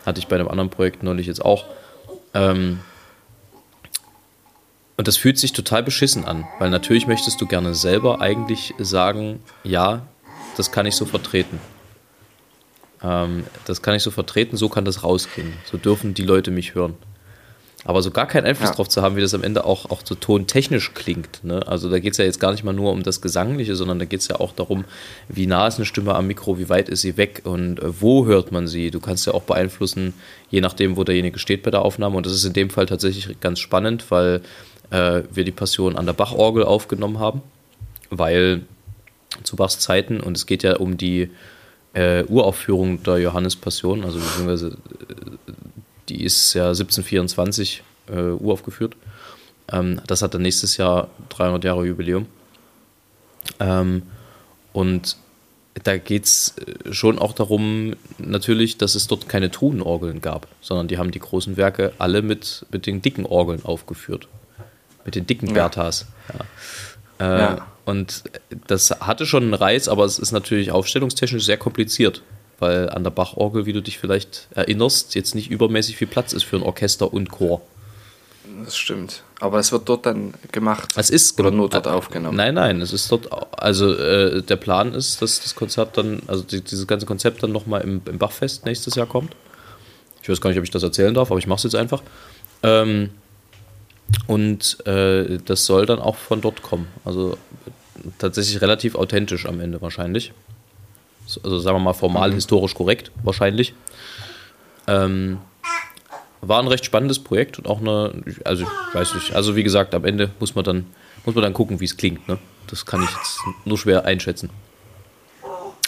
Hatte 0.06 0.20
ich 0.20 0.28
bei 0.28 0.36
einem 0.36 0.48
anderen 0.50 0.70
Projekt 0.72 1.04
neulich 1.04 1.28
jetzt 1.28 1.46
auch. 1.46 1.66
Ähm, 2.34 2.80
und 4.98 5.08
das 5.08 5.18
fühlt 5.18 5.38
sich 5.38 5.54
total 5.54 5.84
beschissen 5.84 6.26
an, 6.26 6.46
weil 6.60 6.70
natürlich 6.70 7.08
möchtest 7.08 7.42
du 7.42 7.48
gerne 7.48 7.74
selber 7.74 8.22
eigentlich 8.22 8.74
sagen, 8.78 9.40
ja, 9.64 10.06
das 10.58 10.72
kann 10.72 10.86
ich 10.86 10.96
so 10.96 11.06
vertreten. 11.06 11.60
Ähm, 13.04 13.44
das 13.66 13.82
kann 13.82 13.96
ich 13.96 14.04
so 14.04 14.12
vertreten, 14.12 14.58
so 14.58 14.70
kann 14.70 14.86
das 14.86 15.04
rausgehen. 15.04 15.54
So 15.70 15.78
dürfen 15.78 16.14
die 16.14 16.24
Leute 16.24 16.52
mich 16.52 16.76
hören. 16.76 16.94
Aber 17.86 18.02
so 18.02 18.12
gar 18.12 18.28
keinen 18.28 18.46
Einfluss 18.46 18.70
Ja. 18.70 18.76
drauf 18.76 18.88
zu 18.88 19.02
haben, 19.02 19.18
wie 19.18 19.22
das 19.22 19.34
am 19.34 19.44
Ende 19.44 19.66
auch, 19.66 19.90
auch 19.92 20.04
so 20.06 20.16
tontechnisch 20.16 20.94
klingt. 20.94 21.44
Ne? 21.44 21.68
Also 21.68 21.90
da 21.90 22.00
geht 22.00 22.14
es 22.14 22.18
ja 22.18 22.24
jetzt 22.24 22.40
gar 22.40 22.52
nicht 22.54 22.64
mal 22.64 22.72
nur 22.72 22.94
um 22.94 23.04
das 23.04 23.20
Gesangliche, 23.20 23.76
sondern 23.76 24.00
da 24.00 24.06
geht 24.06 24.22
es 24.22 24.30
ja 24.30 24.40
auch 24.40 24.54
darum, 24.54 24.86
wie 25.28 25.48
nah 25.48 25.68
ist 25.68 25.76
eine 25.78 25.86
Stimme 25.86 26.16
am 26.16 26.28
Mikro, 26.28 26.58
wie 26.58 26.70
weit 26.70 26.88
ist 26.88 27.02
sie 27.02 27.18
weg 27.18 27.42
und 27.44 27.80
äh, 27.82 28.02
wo 28.02 28.26
hört 28.26 28.54
man 28.54 28.68
sie. 28.68 28.90
Du 28.90 29.02
kannst 29.02 29.28
ja 29.28 29.34
auch 29.34 29.44
beeinflussen, 29.44 30.14
je 30.50 30.62
nachdem, 30.62 30.96
wo 30.96 31.04
derjenige 31.04 31.40
steht 31.40 31.64
bei 31.64 31.72
der 31.72 31.82
Aufnahme. 31.82 32.16
Und 32.16 32.26
das 32.26 32.32
ist 32.34 32.46
in 32.46 32.54
dem 32.54 32.70
Fall 32.70 32.86
tatsächlich 32.86 33.38
ganz 33.42 33.60
spannend, 33.60 34.06
weil 34.12 34.40
äh, 34.92 35.24
wir 35.32 35.44
die 35.44 35.52
Passion 35.52 35.98
an 35.98 36.06
der 36.06 36.14
Bachorgel 36.14 36.64
aufgenommen 36.64 37.20
haben, 37.20 37.42
weil 38.10 38.64
zu 39.44 39.56
Bachs 39.56 39.80
Zeiten 39.80 40.20
und 40.20 40.38
es 40.38 40.46
geht 40.46 40.64
ja 40.64 40.78
um 40.78 40.98
die 40.98 41.30
äh, 41.94 42.24
Uraufführung 42.24 43.04
der 43.04 43.20
Johannespassion, 43.20 44.04
also 44.04 44.20
beziehungsweise 44.20 44.68
äh, 44.68 45.52
die 46.10 46.24
ist 46.24 46.54
ja 46.54 46.70
1724 46.70 47.84
äh, 48.08 48.14
uraufgeführt. 48.14 48.96
Ähm, 49.72 50.02
das 50.08 50.22
hat 50.22 50.34
dann 50.34 50.42
nächstes 50.42 50.78
Jahr 50.78 51.10
300 51.30 51.64
Jahre 51.64 51.86
Jubiläum. 51.86 52.28
Ähm, 53.60 54.04
und 54.74 55.18
da 55.84 55.98
geht 55.98 56.26
es 56.26 56.56
schon 56.92 57.18
auch 57.18 57.34
darum, 57.34 57.96
natürlich, 58.20 58.78
dass 58.78 58.96
es 58.96 59.08
dort 59.08 59.28
keine 59.28 59.50
Truhenorgeln 59.50 60.22
gab, 60.22 60.48
sondern 60.62 60.88
die 60.88 60.98
haben 60.98 61.12
die 61.12 61.20
großen 61.20 61.58
Werke 61.58 61.94
alle 61.98 62.22
mit, 62.22 62.66
mit 62.72 62.86
den 62.86 63.02
dicken 63.02 63.26
Orgeln 63.26 63.66
aufgeführt. 63.66 64.28
Mit 65.06 65.16
den 65.16 65.26
dicken. 65.28 65.54
Berthas. 65.54 66.08
Ja. 67.20 67.26
Äh, 67.26 67.40
Ja. 67.40 67.68
Und 67.86 68.24
das 68.68 68.92
hatte 68.92 69.26
schon 69.26 69.44
einen 69.44 69.54
Reiz, 69.54 69.88
aber 69.90 70.06
es 70.06 70.18
ist 70.18 70.32
natürlich 70.32 70.72
aufstellungstechnisch 70.72 71.44
sehr 71.44 71.58
kompliziert, 71.58 72.22
weil 72.60 72.90
an 72.90 73.04
der 73.04 73.12
Bachorgel, 73.12 73.66
wie 73.66 73.74
du 73.74 73.82
dich 73.82 74.00
vielleicht 74.00 74.48
erinnerst, 74.56 75.16
jetzt 75.16 75.36
nicht 75.36 75.52
übermäßig 75.52 75.98
viel 75.98 76.08
Platz 76.08 76.32
ist 76.32 76.44
für 76.44 76.56
ein 76.56 76.64
Orchester 76.64 77.12
und 77.12 77.30
Chor. 77.30 77.62
Das 78.64 78.78
stimmt. 78.78 79.24
Aber 79.42 79.60
es 79.60 79.72
wird 79.74 79.90
dort 79.90 80.06
dann 80.06 80.34
gemacht. 80.52 80.92
Es 80.96 81.10
ist 81.10 81.38
Oder 81.40 81.52
nur 81.52 81.70
dort 81.70 81.88
aufgenommen. 81.88 82.38
Nein, 82.38 82.54
nein, 82.54 82.80
es 82.82 82.94
ist 82.94 83.12
dort, 83.12 83.28
also 83.58 83.94
äh, 83.94 84.42
der 84.42 84.56
Plan 84.56 84.94
ist, 84.94 85.22
dass 85.22 85.42
das 85.42 85.56
Konzert 85.56 85.98
dann, 85.98 86.22
also 86.28 86.44
die, 86.44 86.62
dieses 86.62 86.88
ganze 86.88 87.06
Konzept 87.06 87.44
dann 87.44 87.52
nochmal 87.52 87.82
im, 87.82 88.02
im 88.06 88.18
Bachfest 88.18 88.66
nächstes 88.66 88.96
Jahr 88.96 89.08
kommt. 89.08 89.36
Ich 90.22 90.30
weiß 90.30 90.40
gar 90.40 90.50
nicht, 90.50 90.60
ob 90.60 90.64
ich 90.64 90.72
das 90.72 90.84
erzählen 90.84 91.14
darf, 91.14 91.32
aber 91.32 91.40
ich 91.40 91.48
mache 91.48 91.58
es 91.58 91.64
jetzt 91.64 91.76
einfach. 91.76 92.02
Ähm, 92.62 93.10
und 94.28 94.86
äh, 94.88 95.40
das 95.46 95.66
soll 95.66 95.86
dann 95.86 96.00
auch 96.00 96.16
von 96.16 96.42
dort 96.42 96.62
kommen. 96.62 96.88
Also 97.06 97.38
tatsächlich 98.20 98.62
relativ 98.62 98.96
authentisch 98.96 99.46
am 99.46 99.60
Ende 99.60 99.82
wahrscheinlich. 99.82 100.34
So- 101.26 101.42
Also 101.44 101.60
sagen 101.60 101.78
wir 101.78 101.82
mal 101.82 101.94
formal 101.94 102.34
historisch 102.34 102.74
korrekt 102.76 103.12
wahrscheinlich. 103.24 103.74
Ähm, 104.88 105.38
war 106.42 106.60
ein 106.62 106.68
recht 106.68 106.84
spannendes 106.84 107.20
Projekt 107.20 107.58
und 107.58 107.68
auch 107.68 107.80
eine, 107.80 108.22
also 108.44 108.64
ich 108.64 108.96
weiß 108.96 109.14
nicht, 109.16 109.34
also 109.34 109.56
wie 109.56 109.64
gesagt, 109.64 109.96
am 109.96 110.04
Ende 110.04 110.30
muss 110.40 110.56
man 110.56 110.66
dann, 110.66 110.86
muss 111.26 111.36
man 111.36 111.42
dann 111.44 111.54
gucken, 111.54 111.80
wie 111.80 111.86
es 111.86 111.96
klingt. 111.96 112.28
Ne? 112.28 112.38
Das 112.68 112.86
kann 112.86 113.02
ich 113.02 113.10
jetzt 113.10 113.40
nur 113.64 113.78
schwer 113.78 114.04
einschätzen. 114.06 114.50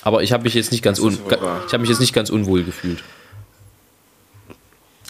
Aber 0.03 0.23
ich 0.23 0.31
habe 0.31 0.43
mich 0.43 0.53
jetzt 0.53 0.71
nicht 0.71 0.83
ganz 0.83 0.99
un, 0.99 1.13
ich 1.67 1.73
habe 1.73 1.79
mich 1.79 1.89
jetzt 1.89 1.99
nicht 1.99 2.13
ganz 2.13 2.29
unwohl 2.29 2.63
gefühlt. 2.63 3.03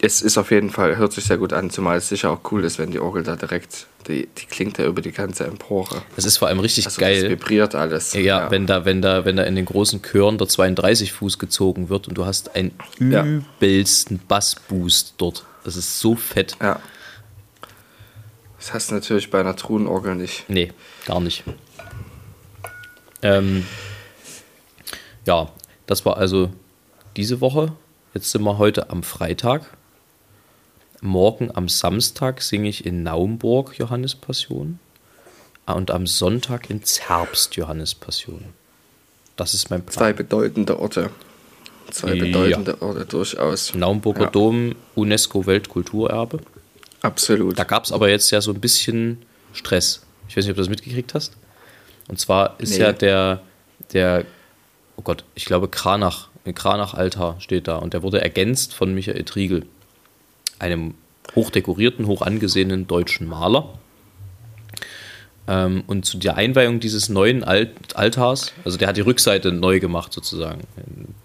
Es 0.06 0.22
ist 0.22 0.38
auf 0.38 0.52
jeden 0.52 0.70
Fall, 0.70 0.98
hört 0.98 1.14
sich 1.14 1.24
sehr 1.24 1.38
gut 1.38 1.52
an, 1.52 1.72
zumal 1.72 1.98
es 1.98 2.10
sicher 2.10 2.30
auch 2.30 2.52
cool 2.52 2.64
ist, 2.64 2.78
wenn 2.78 2.92
die 2.92 3.00
Orgel 3.00 3.24
da 3.24 3.36
direkt, 3.36 3.88
die, 4.08 4.28
die 4.38 4.46
klingt 4.46 4.78
ja 4.78 4.86
über 4.86 5.02
die 5.02 5.12
ganze 5.12 5.46
Empore. 5.46 6.04
Das 6.16 6.26
ist 6.26 6.38
vor 6.38 6.48
allem 6.48 6.60
richtig 6.60 6.86
Also 6.86 7.00
das 7.02 7.10
geil. 7.10 7.28
vibriert 7.30 7.74
alles. 7.74 8.14
Ja, 8.14 8.52
Wenn, 8.52 8.68
da, 8.68 8.86
wenn, 8.86 9.02
da, 9.02 9.26
wenn 9.26 9.36
da 9.36 9.44
in 9.44 9.56
den 9.56 9.66
großen 9.66 10.04
Chören 10.04 10.38
der 10.38 10.48
32 10.48 11.12
Fuß 11.12 11.40
gezogen 11.40 11.90
wird 11.90 12.08
und 12.08 12.14
du 12.20 12.26
hast 12.26 12.56
einen 12.56 12.72
Ja. 13.00 13.24
übelsten 13.26 14.20
Bassboost 14.28 15.16
dort. 15.18 15.44
Das 15.64 15.76
ist 15.76 16.00
so 16.00 16.16
fett. 16.16 16.56
Ja. 16.62 16.80
Das 18.60 18.74
hast 18.76 18.92
du 18.92 18.96
natürlich 18.96 19.32
bei 19.32 19.40
einer 19.40 19.56
Truhenorgel 19.56 20.14
nicht. 20.14 20.46
Nee, 20.50 20.72
gar 21.08 21.20
nicht. 21.20 21.44
Ähm, 23.24 23.66
ja, 25.26 25.50
das 25.88 26.06
war 26.06 26.18
also 26.18 26.52
diese 27.18 27.42
Woche. 27.42 27.74
Jetzt 28.14 28.30
sind 28.32 28.44
wir 28.44 28.60
heute 28.60 28.92
am 28.92 29.02
Freitag. 29.02 29.76
Morgen 31.06 31.52
am 31.54 31.70
Samstag 31.70 32.42
singe 32.42 32.70
ich 32.70 32.86
in 32.86 33.04
Naumburg 33.04 33.78
Johannespassion. 33.78 34.80
Ah, 35.66 35.74
Und 35.74 35.92
am 35.92 36.06
Sonntag 36.08 36.70
in 36.70 36.84
Zerbst 36.84 37.56
Johannespassion. 37.56 38.44
Das 39.36 39.54
ist 39.54 39.70
mein 39.70 39.82
Plan. 39.84 39.94
Zwei 39.94 40.14
bedeutende 40.14 40.80
Orte. 40.80 41.10
Zwei 41.92 42.14
Ja. 42.16 42.24
bedeutende 42.26 42.82
Orte 42.82 43.06
durchaus. 43.06 43.74
Naumburger 43.76 44.24
Ja. 44.26 44.30
Dom, 44.30 44.76
UNESCO 44.96 45.46
Weltkulturerbe. 45.46 46.40
Absolut. 47.02 47.58
Da 47.60 47.64
gab 47.64 47.84
es 47.86 47.92
aber 47.92 48.10
jetzt 48.10 48.32
ja 48.32 48.42
so 48.42 48.52
ein 48.52 48.60
bisschen 48.60 49.22
Stress. 49.54 50.02
Ich 50.28 50.36
weiß 50.36 50.46
nicht, 50.46 50.52
ob 50.52 50.56
du 50.58 50.62
das 50.62 50.70
mitgekriegt 50.70 51.14
hast. 51.14 51.34
Und 52.08 52.20
zwar 52.20 52.60
ist 52.60 52.72
Nee. 52.72 52.80
ja 52.84 52.92
der, 52.94 53.42
der, 53.94 54.26
oh 54.98 55.02
Gott, 55.04 55.24
ich 55.36 55.46
glaube 55.46 55.68
Kranach, 55.68 56.30
ein 56.46 56.54
Kranach-Altar 56.56 57.40
steht 57.40 57.68
da 57.68 57.78
und 57.78 57.94
der 57.94 58.04
wurde 58.04 58.22
ergänzt 58.22 58.74
von 58.74 58.94
Michael 58.94 59.24
Triegel, 59.24 59.66
einem 60.60 60.96
hochdekorierten, 61.36 62.08
hoch 62.08 62.22
angesehenen 62.22 62.88
deutschen 62.88 63.28
Maler. 63.28 63.74
Ähm, 65.48 65.84
und 65.88 66.06
zu 66.06 66.18
der 66.18 66.38
Einweihung 66.38 66.80
dieses 66.80 67.10
neuen 67.10 67.44
Alt 67.44 67.72
Altars, 67.96 68.54
also 68.64 68.78
der 68.78 68.88
hat 68.88 68.98
die 68.98 69.02
Rückseite 69.02 69.52
neu 69.52 69.80
gemacht 69.80 70.12
sozusagen. 70.12 70.62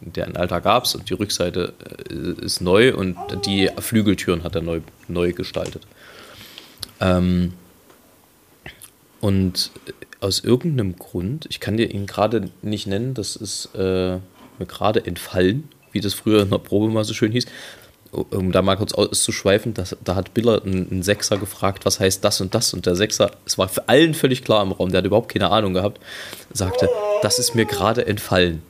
Der 0.01 0.27
einen 0.27 0.37
Altar 0.37 0.61
gab 0.61 0.85
es 0.85 0.95
und 0.95 1.09
die 1.09 1.15
Rückseite 1.15 1.73
äh, 2.11 2.45
ist 2.45 2.61
neu 2.61 2.95
und 2.95 3.17
die 3.47 3.71
Flügeltüren 3.79 4.45
hat 4.45 4.55
er 4.55 4.63
neu, 4.63 4.81
neu 5.09 5.33
gestaltet. 5.33 5.87
Ähm, 7.01 7.55
und 9.21 9.71
aus 10.21 10.41
irgendeinem 10.41 10.97
Grund, 10.97 11.47
ich 11.49 11.61
kann 11.61 11.77
dir 11.77 11.91
ihn 11.91 12.07
gerade 12.07 12.51
nicht 12.63 12.87
nennen, 12.87 13.15
das 13.15 13.37
ist 13.37 13.71
äh, 13.75 14.19
mir 14.59 14.67
gerade 14.67 15.07
entfallen, 15.07 15.69
wie 15.93 16.01
das 16.01 16.15
früher 16.15 16.43
in 16.43 16.51
der 16.51 16.59
Probe 16.59 16.89
mal 16.93 17.05
so 17.05 17.15
schön 17.15 17.33
hieß. 17.33 17.47
Um 18.13 18.51
da 18.51 18.61
mal 18.61 18.77
kurz 18.77 18.93
auszuschweifen, 18.93 19.73
das, 19.73 19.97
da 20.03 20.17
hat 20.17 20.35
Biller 20.35 20.65
einen, 20.65 21.03
Sechser 21.05 21.39
gefragt, 21.39 21.87
was 21.87 22.01
heißt 22.01 22.25
das 22.25 22.41
und 22.41 22.57
das? 22.57 22.75
Und 22.75 22.87
der 22.87 22.97
Sechser, 22.97 23.31
es 23.47 23.57
war 23.57 23.69
für 23.69 23.89
allen 23.89 24.15
völlig 24.15 24.43
klar 24.43 24.65
im 24.65 24.73
Raum, 24.73 24.91
der 24.91 24.99
hat 24.99 25.07
überhaupt 25.07 25.33
keine 25.33 25.51
Ahnung 25.51 25.75
gehabt, 25.75 26.01
sagte, 26.53 26.89
das 27.23 27.39
ist 27.39 27.55
mir 27.55 27.67
gerade 27.67 28.07
entfallen. 28.07 28.63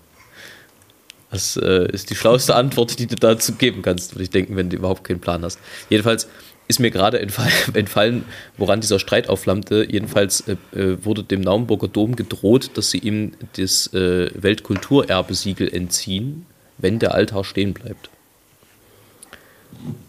Das 1.30 1.56
äh, 1.56 1.90
ist 1.90 2.10
die 2.10 2.16
schlauste 2.16 2.54
Antwort, 2.54 2.98
die 2.98 3.06
du 3.06 3.16
dazu 3.16 3.54
geben 3.54 3.82
kannst, 3.82 4.14
würde 4.14 4.24
ich 4.24 4.30
denken, 4.30 4.56
wenn 4.56 4.68
du 4.68 4.76
überhaupt 4.76 5.04
keinen 5.04 5.20
Plan 5.20 5.42
hast. 5.42 5.58
Jedenfalls 5.88 6.28
ist 6.70 6.78
mir 6.78 6.90
gerade 6.90 7.20
entfallen, 7.20 7.52
entfallen, 7.74 8.24
woran 8.56 8.80
dieser 8.80 8.98
Streit 8.98 9.28
aufflammte. 9.28 9.86
Jedenfalls 9.90 10.42
äh, 10.42 10.56
äh, 10.76 11.04
wurde 11.04 11.24
dem 11.24 11.40
Naumburger 11.40 11.88
Dom 11.88 12.16
gedroht, 12.16 12.72
dass 12.74 12.90
sie 12.90 12.98
ihm 12.98 13.32
das 13.56 13.92
äh, 13.92 14.30
Weltkulturerbesiegel 14.34 15.72
entziehen, 15.72 16.46
wenn 16.78 16.98
der 16.98 17.14
Altar 17.14 17.44
stehen 17.44 17.74
bleibt. 17.74 18.10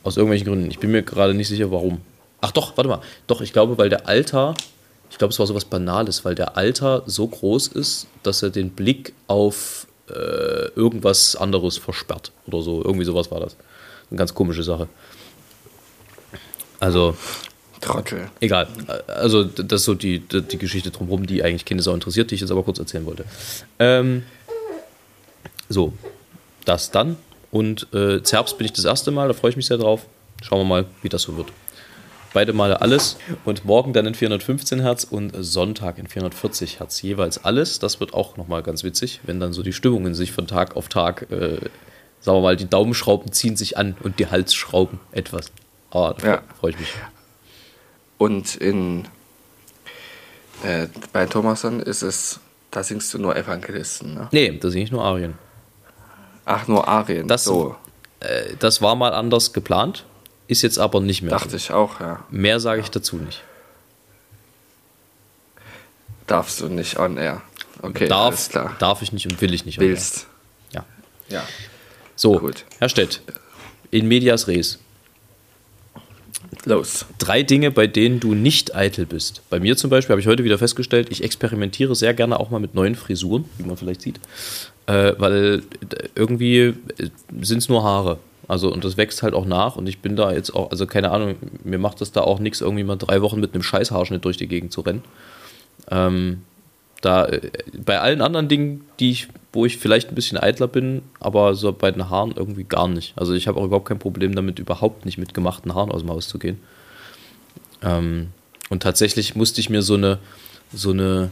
Aus 0.04 0.18
irgendwelchen 0.18 0.48
Gründen. 0.48 0.72
Ich 0.72 0.80
bin 0.80 0.92
mir 0.92 1.04
gerade 1.04 1.34
nicht 1.34 1.48
sicher, 1.48 1.72
warum. 1.72 2.02
Ach 2.42 2.52
doch, 2.52 2.76
warte 2.78 2.90
mal. 2.90 3.02
Doch, 3.28 3.42
ich 3.42 3.54
glaube, 3.54 3.78
weil 3.78 3.90
der 3.90 4.08
Altar 4.08 4.56
Ich 5.10 5.18
glaube, 5.18 5.32
es 5.32 5.40
war 5.40 5.46
sowas 5.46 5.66
Banales, 5.66 6.26
weil 6.26 6.36
der 6.36 6.58
Alter 6.58 7.04
so 7.06 7.28
groß 7.28 7.68
ist, 7.68 8.08
dass 8.24 8.42
er 8.42 8.50
den 8.50 8.72
Blick 8.72 9.14
auf 9.28 9.88
äh, 10.10 10.68
irgendwas 10.76 11.36
anderes 11.36 11.78
versperrt 11.78 12.32
oder 12.48 12.62
so. 12.62 12.84
Irgendwie 12.84 13.06
sowas 13.06 13.30
war 13.32 13.40
das. 13.40 13.56
Eine 14.10 14.18
ganz 14.18 14.34
komische 14.34 14.64
Sache. 14.64 14.88
Also, 16.80 17.16
Trottel. 17.80 18.30
egal. 18.40 18.68
Also, 19.08 19.44
das 19.44 19.82
ist 19.82 19.86
so 19.86 19.94
die, 19.94 20.20
die 20.20 20.58
Geschichte 20.58 20.92
drumherum, 20.92 21.28
die 21.28 21.44
eigentlich 21.44 21.66
keine 21.66 21.82
Sau 21.82 21.94
interessiert, 21.94 22.32
die 22.32 22.36
ich 22.36 22.42
jetzt 22.42 22.52
aber 22.52 22.64
kurz 22.64 22.80
erzählen 22.80 23.06
wollte. 23.06 23.26
Ähm, 23.80 24.24
so, 25.70 25.94
das 26.66 26.92
dann. 26.92 27.18
Und 27.52 27.88
äh, 27.94 28.24
Zerbst 28.24 28.58
bin 28.58 28.66
ich 28.66 28.74
das 28.74 28.86
erste 28.86 29.12
Mal, 29.12 29.28
da 29.28 29.34
freue 29.34 29.52
ich 29.52 29.58
mich 29.58 29.66
sehr 29.66 29.78
drauf. 29.78 30.06
Schauen 30.42 30.60
wir 30.62 30.66
mal, 30.66 30.86
wie 31.02 31.10
das 31.10 31.24
so 31.24 31.36
wird. 31.38 31.48
Beide 32.34 32.54
Male 32.54 32.80
alles 32.82 33.18
und 33.44 33.66
morgen 33.66 33.92
dann 33.92 34.06
in 34.06 34.16
415 34.16 34.80
Hertz 34.80 35.04
und 35.04 35.34
Sonntag 35.38 35.98
in 35.98 36.08
440 36.08 36.80
Hertz 36.80 37.02
jeweils 37.02 37.44
alles. 37.44 37.80
Das 37.80 38.00
wird 38.00 38.14
auch 38.14 38.38
nochmal 38.38 38.64
ganz 38.64 38.86
witzig, 38.86 39.20
wenn 39.24 39.42
dann 39.42 39.52
so 39.52 39.64
die 39.64 39.74
Stimmungen 39.74 40.14
sich 40.16 40.32
von 40.32 40.48
Tag 40.48 40.78
auf 40.78 40.88
Tag, 40.88 41.24
äh, 41.30 41.58
sagen 42.22 42.38
wir 42.38 42.42
mal, 42.42 42.56
die 42.56 42.70
Daumenschrauben 42.70 43.34
ziehen 43.34 43.58
sich 43.58 43.78
an 43.78 43.98
und 44.02 44.18
die 44.20 44.28
Halsschrauben 44.28 45.00
etwas. 45.12 45.52
Aber 45.90 46.16
da 46.22 46.26
Ja. 46.28 46.42
freue 46.58 46.72
ich 46.72 46.80
mich. 46.80 46.94
Und 48.18 48.56
in 48.56 49.04
äh, 50.64 50.88
bei 51.12 51.26
Thomason 51.26 51.82
ist 51.82 52.02
es, 52.02 52.40
da 52.72 52.82
singst 52.84 53.14
du 53.14 53.18
nur 53.18 53.36
Evangelisten, 53.36 54.14
ne? 54.14 54.30
Nee, 54.32 54.58
das 54.58 54.72
sind 54.72 54.82
nicht 54.84 54.92
nur 54.94 55.04
Arien. 55.04 55.34
Ach, 56.46 56.68
nur 56.68 56.88
Arien. 56.88 57.28
Das- 57.28 57.44
so, 57.46 57.76
Äh, 58.20 58.56
das 58.60 58.82
war 58.84 58.96
mal 58.96 59.14
anders 59.14 59.52
geplant, 59.52 60.06
ist 60.48 60.62
jetzt 60.62 60.78
aber 60.78 61.00
nicht 61.02 61.22
mehr. 61.24 61.32
dachte 61.32 61.56
ich 61.56 61.72
auch, 61.72 62.00
ja. 62.00 62.24
Mehr 62.30 62.60
sage 62.60 62.82
ich 62.82 62.92
dazu 62.92 63.16
nicht. 63.18 63.42
Darfst 66.28 66.62
du 66.62 66.68
nicht 66.68 66.98
on 67.00 67.18
air. 67.18 67.42
Okay, 67.82 68.10
alles 68.10 68.50
darf, 68.50 68.50
klar. 68.50 68.76
darf 68.80 69.02
ich 69.02 69.12
nicht 69.12 69.26
und 69.26 69.42
will 69.42 69.54
ich 69.54 69.66
nicht. 69.66 69.80
Willst. 69.80 70.28
Ja. 70.72 70.86
Ja. 71.30 71.44
So, 72.16 72.38
Gut. 72.40 72.64
Herr 72.80 72.90
Stett, 72.90 73.22
in 73.90 74.08
medias 74.08 74.48
res. 74.48 74.78
Los. 76.66 77.06
Drei 77.18 77.44
Dinge, 77.44 77.72
bei 77.72 77.88
denen 77.88 78.20
du 78.20 78.34
nicht 78.34 78.76
eitel 78.76 79.06
bist. 79.06 79.42
Bei 79.50 79.60
mir 79.60 79.78
zum 79.78 79.90
Beispiel 79.90 80.14
habe 80.14 80.22
ich 80.22 80.28
heute 80.28 80.44
wieder 80.44 80.58
festgestellt, 80.58 81.08
ich 81.10 81.24
experimentiere 81.24 81.96
sehr 81.96 82.14
gerne 82.14 82.40
auch 82.40 82.50
mal 82.50 82.60
mit 82.60 82.76
neuen 82.76 82.96
Frisuren, 82.96 83.46
wie 83.58 83.64
man 83.64 83.78
vielleicht 83.78 84.02
sieht. 84.02 84.20
Äh, 84.86 85.14
weil 85.18 85.64
äh, 85.90 86.10
irgendwie 86.16 86.74
sind 87.42 87.60
es 87.60 87.70
nur 87.70 87.84
Haare. 87.84 88.20
Also, 88.48 88.72
und 88.72 88.84
das 88.84 88.98
wächst 88.98 89.24
halt 89.24 89.34
auch 89.34 89.46
nach 89.46 89.78
und 89.78 89.88
ich 89.88 90.00
bin 90.00 90.18
da 90.18 90.34
jetzt 90.34 90.54
auch, 90.54 90.72
also 90.72 90.86
keine 90.86 91.12
Ahnung, 91.12 91.36
mir 91.64 91.78
macht 91.78 92.02
das 92.02 92.12
da 92.12 92.22
auch 92.22 92.40
nichts, 92.40 92.60
irgendwie 92.60 92.84
mal 92.84 92.98
drei 92.98 93.22
Wochen 93.22 93.40
mit 93.40 93.54
einem 93.54 93.64
Scheißhaarschnitt 93.64 94.26
durch 94.26 94.36
die 94.36 94.48
Gegend 94.48 94.74
zu 94.74 94.82
rennen. 94.82 95.04
Ähm, 95.90 96.42
da, 97.02 97.26
äh, 97.26 97.52
bei 97.74 98.00
allen 98.00 98.22
anderen 98.22 98.48
Dingen, 98.48 98.86
die 99.00 99.12
ich, 99.12 99.28
wo 99.54 99.66
ich 99.66 99.78
vielleicht 99.78 100.10
ein 100.10 100.16
bisschen 100.16 100.38
eitler 100.38 100.68
bin, 100.68 101.02
aber 101.20 101.56
so 101.56 101.72
bei 101.74 101.92
den 101.92 102.10
Haaren 102.10 102.34
irgendwie 102.36 102.64
gar 102.64 102.88
nicht. 102.88 103.14
Also 103.18 103.34
ich 103.34 103.48
habe 103.48 103.60
auch 103.60 103.66
überhaupt 103.66 103.88
kein 103.88 104.00
Problem 104.00 104.36
damit, 104.36 104.60
überhaupt 104.60 105.06
nicht 105.06 105.18
mit 105.18 105.34
gemachten 105.34 105.74
Haaren 105.76 105.92
aus 105.92 106.02
dem 106.02 106.10
Haus 106.10 106.28
zu 106.28 106.40
gehen. 106.40 106.60
Ähm, 107.84 108.30
und 108.70 108.84
tatsächlich 108.84 109.36
musste 109.36 109.60
ich 109.60 109.70
mir 109.70 109.82
so 109.82 109.96
eine, 109.96 110.20
so 110.72 110.92
eine, 110.92 111.32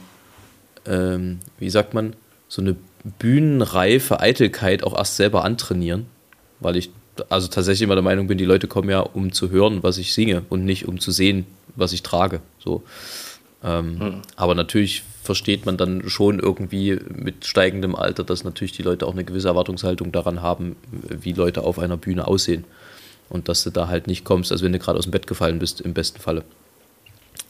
ähm, 0.86 1.40
wie 1.60 1.70
sagt 1.70 1.94
man, 1.94 2.16
so 2.48 2.62
eine 2.62 2.76
bühnenreife 3.20 4.20
Eitelkeit 4.20 4.84
auch 4.84 4.98
erst 4.98 5.16
selber 5.16 5.46
antrainieren, 5.46 6.08
weil 6.60 6.76
ich 6.76 6.90
also 7.30 7.48
tatsächlich 7.48 7.84
immer 7.84 7.96
der 7.96 8.04
Meinung 8.04 8.28
bin, 8.28 8.38
die 8.38 8.46
Leute 8.46 8.68
kommen 8.68 8.90
ja, 8.90 9.02
um 9.02 9.32
zu 9.32 9.50
hören, 9.50 9.84
was 9.84 9.98
ich 9.98 10.14
singe 10.14 10.44
und 10.50 10.66
nicht 10.66 10.88
um 10.88 11.00
zu 11.00 11.12
sehen, 11.12 11.46
was 11.76 11.94
ich 11.94 12.02
trage. 12.02 12.42
So. 12.60 12.84
Ähm, 13.64 14.22
Aber 14.36 14.56
natürlich 14.56 15.04
versteht 15.22 15.66
man 15.66 15.78
dann 15.78 16.10
schon 16.10 16.40
irgendwie 16.40 17.00
mit 17.10 17.46
steigendem 17.46 17.96
Alter, 17.96 18.24
dass 18.24 18.44
natürlich 18.44 18.72
die 18.72 18.84
Leute 18.84 19.06
auch 19.06 19.14
eine 19.14 19.24
gewisse 19.24 19.50
Erwartungshaltung 19.50 20.12
daran 20.12 20.42
haben, 20.42 20.76
wie 20.92 21.34
Leute 21.34 21.64
auf 21.64 21.80
einer 21.80 21.98
Bühne 21.98 22.28
aussehen. 22.28 22.66
Und 23.30 23.48
dass 23.48 23.64
du 23.64 23.70
da 23.70 23.88
halt 23.88 24.08
nicht 24.08 24.26
kommst, 24.26 24.52
als 24.52 24.64
wenn 24.64 24.74
du 24.74 24.80
gerade 24.80 24.98
aus 24.98 25.06
dem 25.06 25.12
Bett 25.12 25.28
gefallen 25.28 25.60
bist, 25.60 25.82
im 25.82 25.94
besten 25.94 26.20
Falle. 26.20 26.44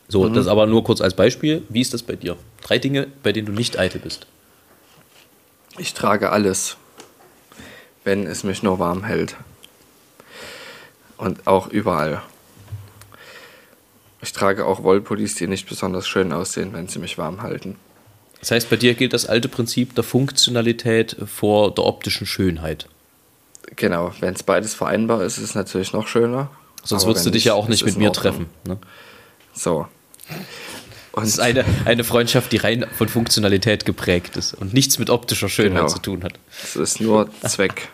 So, 0.10 0.28
das 0.28 0.48
aber 0.48 0.66
nur 0.66 0.84
kurz 0.84 1.02
als 1.02 1.14
Beispiel. 1.14 1.62
Wie 1.70 1.82
ist 1.82 1.94
das 1.94 2.04
bei 2.04 2.16
dir? 2.16 2.36
Drei 2.62 2.80
Dinge, 2.80 3.08
bei 3.24 3.32
denen 3.32 3.46
du 3.46 3.54
nicht 3.54 3.78
eitel 3.78 4.02
bist. 4.02 4.26
Ich 5.78 5.94
trage 5.94 6.32
alles, 6.32 6.78
wenn 8.04 8.26
es 8.26 8.44
mich 8.44 8.64
nur 8.64 8.80
warm 8.80 9.04
hält. 9.04 9.36
Und 11.18 11.48
auch 11.48 11.68
überall. 11.68 12.24
Ich 14.30 14.34
trage 14.34 14.68
auch 14.68 14.84
Wollpullis, 14.84 15.34
die 15.34 15.48
nicht 15.48 15.68
besonders 15.68 16.08
schön 16.08 16.32
aussehen, 16.32 16.72
wenn 16.74 16.88
sie 16.88 17.00
mich 17.00 17.18
warm 17.18 17.42
halten. 17.42 17.78
Das 18.40 18.52
heißt, 18.52 18.70
bei 18.70 18.76
dir 18.76 18.94
gilt 18.94 19.14
das 19.14 19.26
alte 19.26 19.50
Prinzip 19.50 19.96
der 19.96 20.04
Funktionalität 20.04 21.16
vor 21.26 21.74
der 21.74 21.84
optischen 21.86 22.28
Schönheit. 22.28 22.88
Genau, 23.76 24.14
wenn 24.20 24.36
es 24.36 24.44
beides 24.44 24.76
vereinbar 24.76 25.24
ist, 25.24 25.40
ist 25.40 25.46
es 25.46 25.56
natürlich 25.56 25.94
noch 25.94 26.08
schöner. 26.08 26.52
Sonst 26.84 27.08
würdest 27.08 27.26
du 27.26 27.32
dich 27.32 27.46
ja 27.46 27.56
auch 27.56 27.68
nicht 27.70 27.84
mit 27.84 27.98
mir 27.98 28.12
treffen. 28.14 28.46
Ne? 28.68 28.78
So. 29.54 29.88
Und 31.14 31.24
Das 31.24 31.30
ist 31.30 31.40
eine, 31.40 31.66
eine 31.86 32.04
Freundschaft, 32.04 32.52
die 32.52 32.58
rein 32.58 32.86
von 32.96 33.10
Funktionalität 33.10 33.84
geprägt 33.84 34.38
ist 34.38 34.54
und 34.54 34.76
nichts 34.76 35.00
mit 35.00 35.10
optischer 35.10 35.50
Schönheit 35.50 35.86
Genau. 35.88 35.92
zu 35.92 36.00
tun 36.04 36.24
hat. 36.24 36.34
Es 36.64 36.76
ist 36.76 37.02
nur 37.02 37.32
Zweck. 37.48 37.88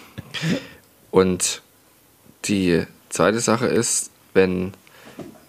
Und 1.10 1.62
die 2.44 2.84
zweite 3.08 3.40
Sache 3.40 3.64
ist, 3.68 4.10
wenn 4.34 4.74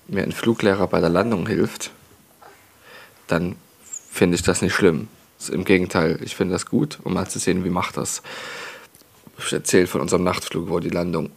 mir 0.07 0.23
ein 0.23 0.31
Fluglehrer 0.31 0.87
bei 0.87 0.99
der 0.99 1.09
Landung 1.09 1.47
hilft, 1.47 1.91
dann 3.27 3.55
finde 4.11 4.35
ich 4.35 4.43
das 4.43 4.61
nicht 4.61 4.73
schlimm. 4.73 5.07
Im 5.51 5.65
Gegenteil, 5.65 6.19
ich 6.23 6.35
finde 6.35 6.53
das 6.53 6.65
gut, 6.65 6.99
um 7.03 7.13
mal 7.13 7.27
zu 7.27 7.39
sehen, 7.39 7.63
wie 7.63 7.69
macht 7.69 7.97
das. 7.97 8.23
Ich 9.37 9.53
erzähle 9.53 9.85
von 9.85 10.01
unserem 10.01 10.23
Nachtflug, 10.23 10.69
wo 10.69 10.79
die 10.79 10.89
Landung 10.89 11.29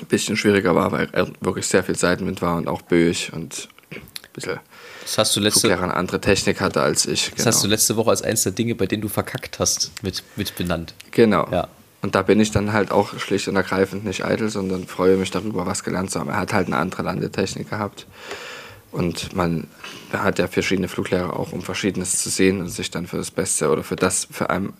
ein 0.00 0.06
bisschen 0.06 0.36
schwieriger 0.36 0.74
war, 0.74 0.90
weil 0.92 1.08
er 1.12 1.28
wirklich 1.40 1.66
sehr 1.66 1.84
viel 1.84 1.96
Seitenwind 1.96 2.42
war 2.42 2.56
und 2.56 2.68
auch 2.68 2.82
böig 2.82 3.32
und 3.32 3.68
ein 3.92 4.00
bisschen 4.32 4.58
Das 5.02 5.18
hast 5.18 5.36
du 5.36 5.40
letzte, 5.40 5.60
Fluglehrer 5.60 5.84
eine 5.84 5.94
andere 5.94 6.20
Technik 6.20 6.60
hatte 6.60 6.82
als 6.82 7.06
ich. 7.06 7.30
das 7.36 7.46
hast 7.46 7.62
du 7.62 7.68
letzte 7.68 7.96
Woche 7.96 8.10
als 8.10 8.22
eines 8.22 8.42
der 8.42 8.52
Dinge, 8.52 8.74
bei 8.74 8.86
denen 8.86 9.02
du 9.02 9.08
verkackt 9.08 9.60
hast, 9.60 9.92
mit, 10.02 10.24
mit 10.36 10.56
benannt. 10.56 10.94
Genau. 11.12 11.48
Ja. 11.50 11.68
Und 12.04 12.14
da 12.14 12.20
bin 12.20 12.38
ich 12.38 12.50
dann 12.50 12.74
halt 12.74 12.90
auch 12.90 13.18
schlicht 13.18 13.48
und 13.48 13.56
ergreifend 13.56 14.04
nicht 14.04 14.26
eitel, 14.26 14.50
sondern 14.50 14.86
freue 14.86 15.16
mich 15.16 15.30
darüber, 15.30 15.64
was 15.64 15.84
gelernt 15.84 16.10
zu 16.10 16.20
haben. 16.20 16.28
Er 16.28 16.36
hat 16.36 16.52
halt 16.52 16.66
eine 16.66 16.76
andere 16.76 17.02
Landetechnik 17.02 17.70
gehabt. 17.70 18.06
Und 18.92 19.34
man 19.34 19.68
hat 20.12 20.38
ja 20.38 20.46
verschiedene 20.46 20.88
Fluglehrer 20.88 21.34
auch, 21.34 21.52
um 21.52 21.62
Verschiedenes 21.62 22.20
zu 22.20 22.28
sehen 22.28 22.60
und 22.60 22.68
sich 22.68 22.90
dann 22.90 23.06
für 23.06 23.16
das 23.16 23.30
Beste 23.30 23.70
oder 23.70 23.82
für 23.82 23.96
das 23.96 24.28
für 24.30 24.50
einen, 24.50 24.74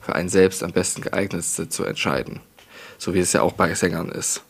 für 0.00 0.16
einen 0.16 0.28
selbst 0.28 0.64
am 0.64 0.72
besten 0.72 1.02
geeignetste 1.02 1.68
zu 1.68 1.84
entscheiden. 1.84 2.40
So 2.98 3.14
wie 3.14 3.20
es 3.20 3.32
ja 3.32 3.42
auch 3.42 3.52
bei 3.52 3.72
Sängern 3.76 4.08
ist. 4.08 4.42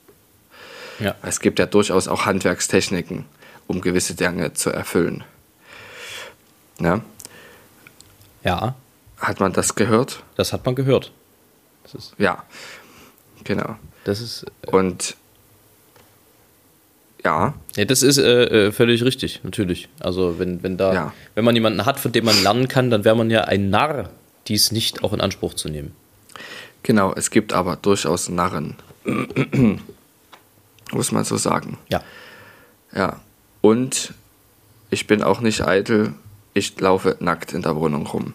Ja. 0.98 1.14
Es 1.20 1.40
gibt 1.40 1.58
ja 1.58 1.66
durchaus 1.66 2.08
auch 2.08 2.24
Handwerkstechniken, 2.24 3.26
um 3.66 3.82
gewisse 3.82 4.14
Dinge 4.14 4.54
zu 4.54 4.70
erfüllen. 4.70 5.24
Ja? 6.80 7.02
Ja, 8.44 8.76
Hat 9.18 9.40
man 9.40 9.52
das 9.52 9.74
gehört? 9.74 10.22
das 10.36 10.54
hat 10.54 10.64
man 10.64 10.74
gehört. 10.74 11.12
Das 11.86 11.94
ist, 11.94 12.14
Ja, 12.18 12.42
genau. 13.44 13.76
das 14.04 14.20
ist, 14.20 14.44
Und 14.66 15.16
ja, 17.24 17.54
ja, 17.76 17.84
das 17.84 18.02
ist 18.02 18.18
äh, 18.18 18.66
äh, 18.66 18.72
völlig 18.72 19.02
richtig, 19.04 19.40
natürlich. 19.42 19.88
Also 20.00 20.38
wenn, 20.38 20.62
wenn 20.62 20.76
da, 20.76 20.92
Ja. 20.94 21.12
wenn 21.34 21.44
man 21.44 21.54
jemanden 21.54 21.84
hat, 21.86 21.98
von 21.98 22.12
dem 22.12 22.24
man 22.24 22.40
lernen 22.42 22.68
kann, 22.68 22.90
dann 22.90 23.04
wäre 23.04 23.16
man 23.16 23.30
ja 23.30 23.42
ein 23.42 23.70
Narr, 23.70 24.10
dies 24.48 24.70
nicht 24.72 25.02
auch 25.02 25.12
in 25.12 25.20
Anspruch 25.20 25.54
zu 25.54 25.68
nehmen. 25.68 25.94
genau, 26.82 27.12
es 27.14 27.30
gibt 27.30 27.52
aber 27.52 27.76
durchaus 27.76 28.28
Narren. 28.28 28.76
Muss 30.92 31.10
man 31.12 31.24
so 31.24 31.36
sagen. 31.36 31.78
Ja. 31.88 32.02
Ja. 32.94 33.20
Und 33.60 34.14
ich 34.90 35.06
bin 35.08 35.22
auch 35.22 35.40
nicht 35.40 35.62
eitel. 35.66 36.14
Ich 36.54 36.78
laufe 36.78 37.16
nackt 37.18 37.52
in 37.52 37.62
der 37.62 37.74
Wohnung 37.76 38.06
rum. 38.06 38.34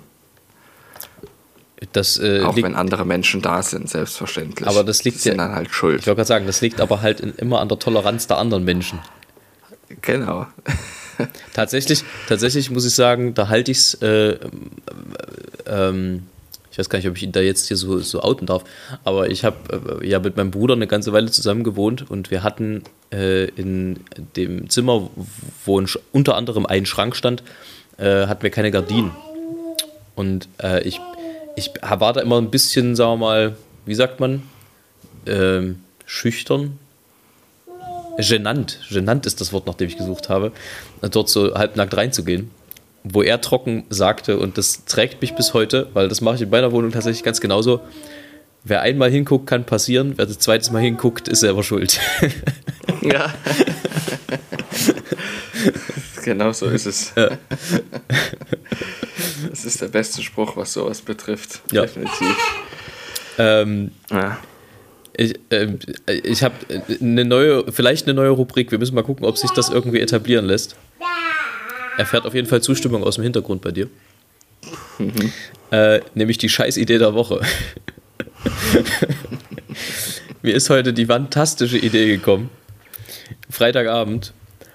Das 1.93 2.19
äh, 2.19 2.41
Auch 2.41 2.55
liegt, 2.55 2.67
wenn 2.67 2.75
andere 2.75 3.05
Menschen 3.05 3.41
da 3.41 3.63
sind, 3.63 3.89
selbstverständlich. 3.89 4.67
Aber 4.67 4.83
das 4.83 5.03
liegt 5.03 5.19
sind 5.19 5.37
ja- 5.37 5.45
dann 5.47 5.55
halt 5.55 5.71
schuld. 5.71 6.01
ich 6.01 6.07
wollte 6.07 6.17
gerade 6.17 6.27
sagen, 6.27 6.45
das 6.45 6.61
liegt 6.61 6.79
aber 6.79 7.01
halt 7.01 7.19
in, 7.19 7.33
immer 7.35 7.59
an 7.59 7.69
der 7.69 7.79
Toleranz 7.79 8.27
der 8.27 8.37
anderen 8.37 8.63
Menschen. 8.63 8.99
Genau. 10.01 10.45
Tatsächlich, 11.53 12.03
tatsächlich 12.27 12.71
muss 12.71 12.85
ich 12.85 12.95
sagen, 12.95 13.33
da 13.35 13.47
halte 13.49 13.71
ich 13.71 13.77
es, 13.77 13.93
äh, 13.95 14.37
ähm, 15.67 16.23
ich 16.71 16.79
weiß 16.79 16.89
gar 16.89 16.97
nicht, 16.97 17.07
ob 17.07 17.17
ich 17.17 17.23
ihn 17.23 17.31
da 17.31 17.41
jetzt 17.41 17.67
hier 17.67 17.77
so, 17.77 17.99
so 17.99 18.21
outen 18.23 18.47
darf, 18.47 18.63
aber 19.03 19.29
ich 19.29 19.43
habe 19.45 20.01
äh, 20.01 20.07
ja 20.07 20.19
mit 20.19 20.37
meinem 20.37 20.49
Bruder 20.51 20.73
eine 20.73 20.87
ganze 20.87 21.13
Weile 21.13 21.29
zusammen 21.29 21.63
gewohnt 21.63 22.09
und 22.09 22.31
wir 22.31 22.41
hatten 22.43 22.83
äh, 23.11 23.45
in 23.49 23.99
dem 24.35 24.69
Zimmer, 24.69 25.09
wo 25.65 25.79
ein, 25.79 25.87
unter 26.11 26.35
anderem 26.37 26.65
ein 26.65 26.85
Schrank 26.87 27.15
stand, 27.15 27.43
äh, 27.97 28.25
hatten 28.27 28.41
wir 28.41 28.49
keine 28.49 28.71
Gardinen. 28.71 29.11
Und 30.15 30.47
äh, 30.63 30.81
ich, 30.87 30.99
ich 31.55 31.71
war 31.81 32.13
da 32.13 32.21
immer 32.21 32.39
ein 32.39 32.51
bisschen, 32.51 32.95
sagen 32.95 33.11
wir 33.13 33.17
mal, 33.17 33.55
wie 33.85 33.95
sagt 33.95 34.19
man, 34.19 34.43
ähm, 35.25 35.81
schüchtern. 36.05 36.79
genannt, 38.17 38.79
genannt 38.89 39.25
ist 39.25 39.41
das 39.41 39.53
Wort, 39.53 39.67
nach 39.67 39.75
dem 39.75 39.87
ich 39.87 39.97
gesucht 39.97 40.29
habe, 40.29 40.51
dort 41.01 41.29
so 41.29 41.53
halbnackt 41.53 41.95
reinzugehen. 41.95 42.51
Wo 43.03 43.23
er 43.23 43.41
trocken 43.41 43.85
sagte, 43.89 44.37
und 44.37 44.57
das 44.57 44.85
trägt 44.85 45.21
mich 45.21 45.33
bis 45.33 45.55
heute, 45.55 45.87
weil 45.93 46.07
das 46.07 46.21
mache 46.21 46.35
ich 46.35 46.41
in 46.41 46.49
meiner 46.51 46.71
Wohnung 46.71 46.91
tatsächlich 46.91 47.23
ganz 47.23 47.41
genauso. 47.41 47.81
Wer 48.63 48.81
einmal 48.81 49.09
hinguckt, 49.09 49.47
kann 49.47 49.63
passieren. 49.63 50.13
Wer 50.17 50.27
das 50.27 50.37
zweites 50.37 50.69
Mal 50.69 50.83
hinguckt, 50.83 51.27
ist 51.27 51.39
selber 51.39 51.63
schuld. 51.63 51.99
Ja. 53.01 53.33
genau 56.23 56.51
so 56.51 56.67
ist 56.67 56.85
es. 56.85 57.13
Ja. 57.15 57.31
Das 59.49 59.65
ist 59.65 59.81
der 59.81 59.87
beste 59.87 60.21
Spruch, 60.21 60.57
was 60.57 60.73
sowas 60.73 61.01
betrifft. 61.01 61.61
Ja. 61.71 61.81
Definitiv. 61.83 62.35
Ähm, 63.37 63.91
Ja. 64.09 64.37
ich 65.15 65.35
ähm, 65.49 65.79
ich 66.23 66.43
habe 66.43 66.55
eine 66.99 67.25
neue, 67.25 67.71
vielleicht 67.71 68.07
eine 68.07 68.13
neue 68.13 68.29
Rubrik. 68.29 68.71
Wir 68.71 68.79
müssen 68.79 68.95
mal 68.95 69.03
gucken, 69.03 69.25
ob 69.25 69.37
sich 69.37 69.51
das 69.51 69.69
irgendwie 69.69 69.99
etablieren 69.99 70.45
lässt. 70.45 70.75
Erfährt 71.97 72.25
auf 72.25 72.33
jeden 72.33 72.47
Fall 72.47 72.61
Zustimmung 72.61 73.03
aus 73.03 73.15
dem 73.15 73.23
Hintergrund 73.23 73.61
bei 73.61 73.71
dir. 73.71 73.87
Äh, 75.71 76.01
nämlich 76.13 76.37
die 76.37 76.49
Scheißidee 76.49 76.97
der 76.97 77.13
Woche. 77.13 77.41
Mir 80.41 80.55
ist 80.55 80.69
heute 80.69 80.93
die 80.93 81.05
fantastische 81.05 81.77
Idee 81.77 82.07
gekommen, 82.07 82.49
Freitagabend 83.49 84.33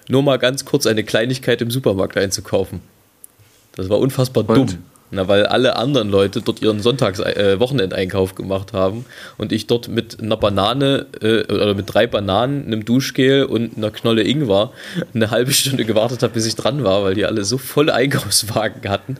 nur 0.09 0.23
mal 0.23 0.37
ganz 0.37 0.63
kurz 0.63 0.87
eine 0.87 1.03
Kleinigkeit 1.03 1.61
im 1.61 1.69
Supermarkt 1.69 2.17
einzukaufen. 2.17 2.79
Das 3.77 3.87
war 3.89 3.99
unfassbar 3.99 4.43
Und? 4.49 4.71
dumm. 4.71 4.77
Na, 5.09 5.25
weil 5.29 5.45
alle 5.45 5.77
anderen 5.77 6.09
Leute 6.09 6.41
dort 6.41 6.61
ihren 6.61 6.81
Sonntags-Wochenendeinkauf 6.81 8.35
gemacht 8.35 8.73
haben 8.73 9.05
und 9.37 9.53
ich 9.53 9.65
dort 9.65 9.87
mit 9.87 10.21
einer 10.21 10.35
Banane 10.35 11.05
äh, 11.21 11.43
oder 11.45 11.73
mit 11.75 11.85
drei 11.93 12.07
Bananen, 12.07 12.65
einem 12.65 12.83
Duschgel 12.83 13.45
und 13.45 13.77
einer 13.77 13.89
Knolle 13.91 14.23
Ingwer 14.23 14.73
eine 15.13 15.31
halbe 15.31 15.53
Stunde 15.53 15.85
gewartet 15.85 16.23
habe, 16.23 16.33
bis 16.33 16.45
ich 16.45 16.55
dran 16.57 16.83
war, 16.83 17.03
weil 17.05 17.15
die 17.15 17.23
alle 17.25 17.45
so 17.45 17.57
volle 17.57 17.93
Einkaufswagen 17.93 18.89
hatten. 18.89 19.15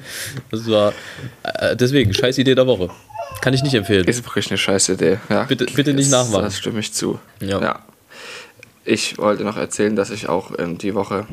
Das 0.51 0.69
war 0.69 0.91
äh, 1.43 1.77
deswegen 1.77 2.13
scheiß 2.13 2.37
Idee 2.37 2.55
der 2.55 2.67
Woche. 2.67 2.89
Kann 3.39 3.53
ich 3.53 3.63
nicht 3.63 3.73
empfehlen. 3.75 4.03
Ist 4.05 4.25
wirklich 4.25 4.49
eine 4.49 4.57
scheiß 4.57 4.89
Idee. 4.89 5.19
Ja. 5.29 5.43
Bitte- 5.43 5.67
bitte 5.73 5.93
nicht 5.93 6.11
nachmachen. 6.11 6.43
Das 6.43 6.57
stimme 6.57 6.79
ich 6.81 6.91
zu. 6.91 7.17
Ja. 7.39 7.79
Ich 8.83 9.17
wollte 9.17 9.45
noch 9.45 9.55
erzählen, 9.55 9.95
dass 9.95 10.09
ich 10.09 10.27
auch 10.27 10.51
ähm, 10.59 10.77
die 10.77 10.95
Woche 10.95 11.27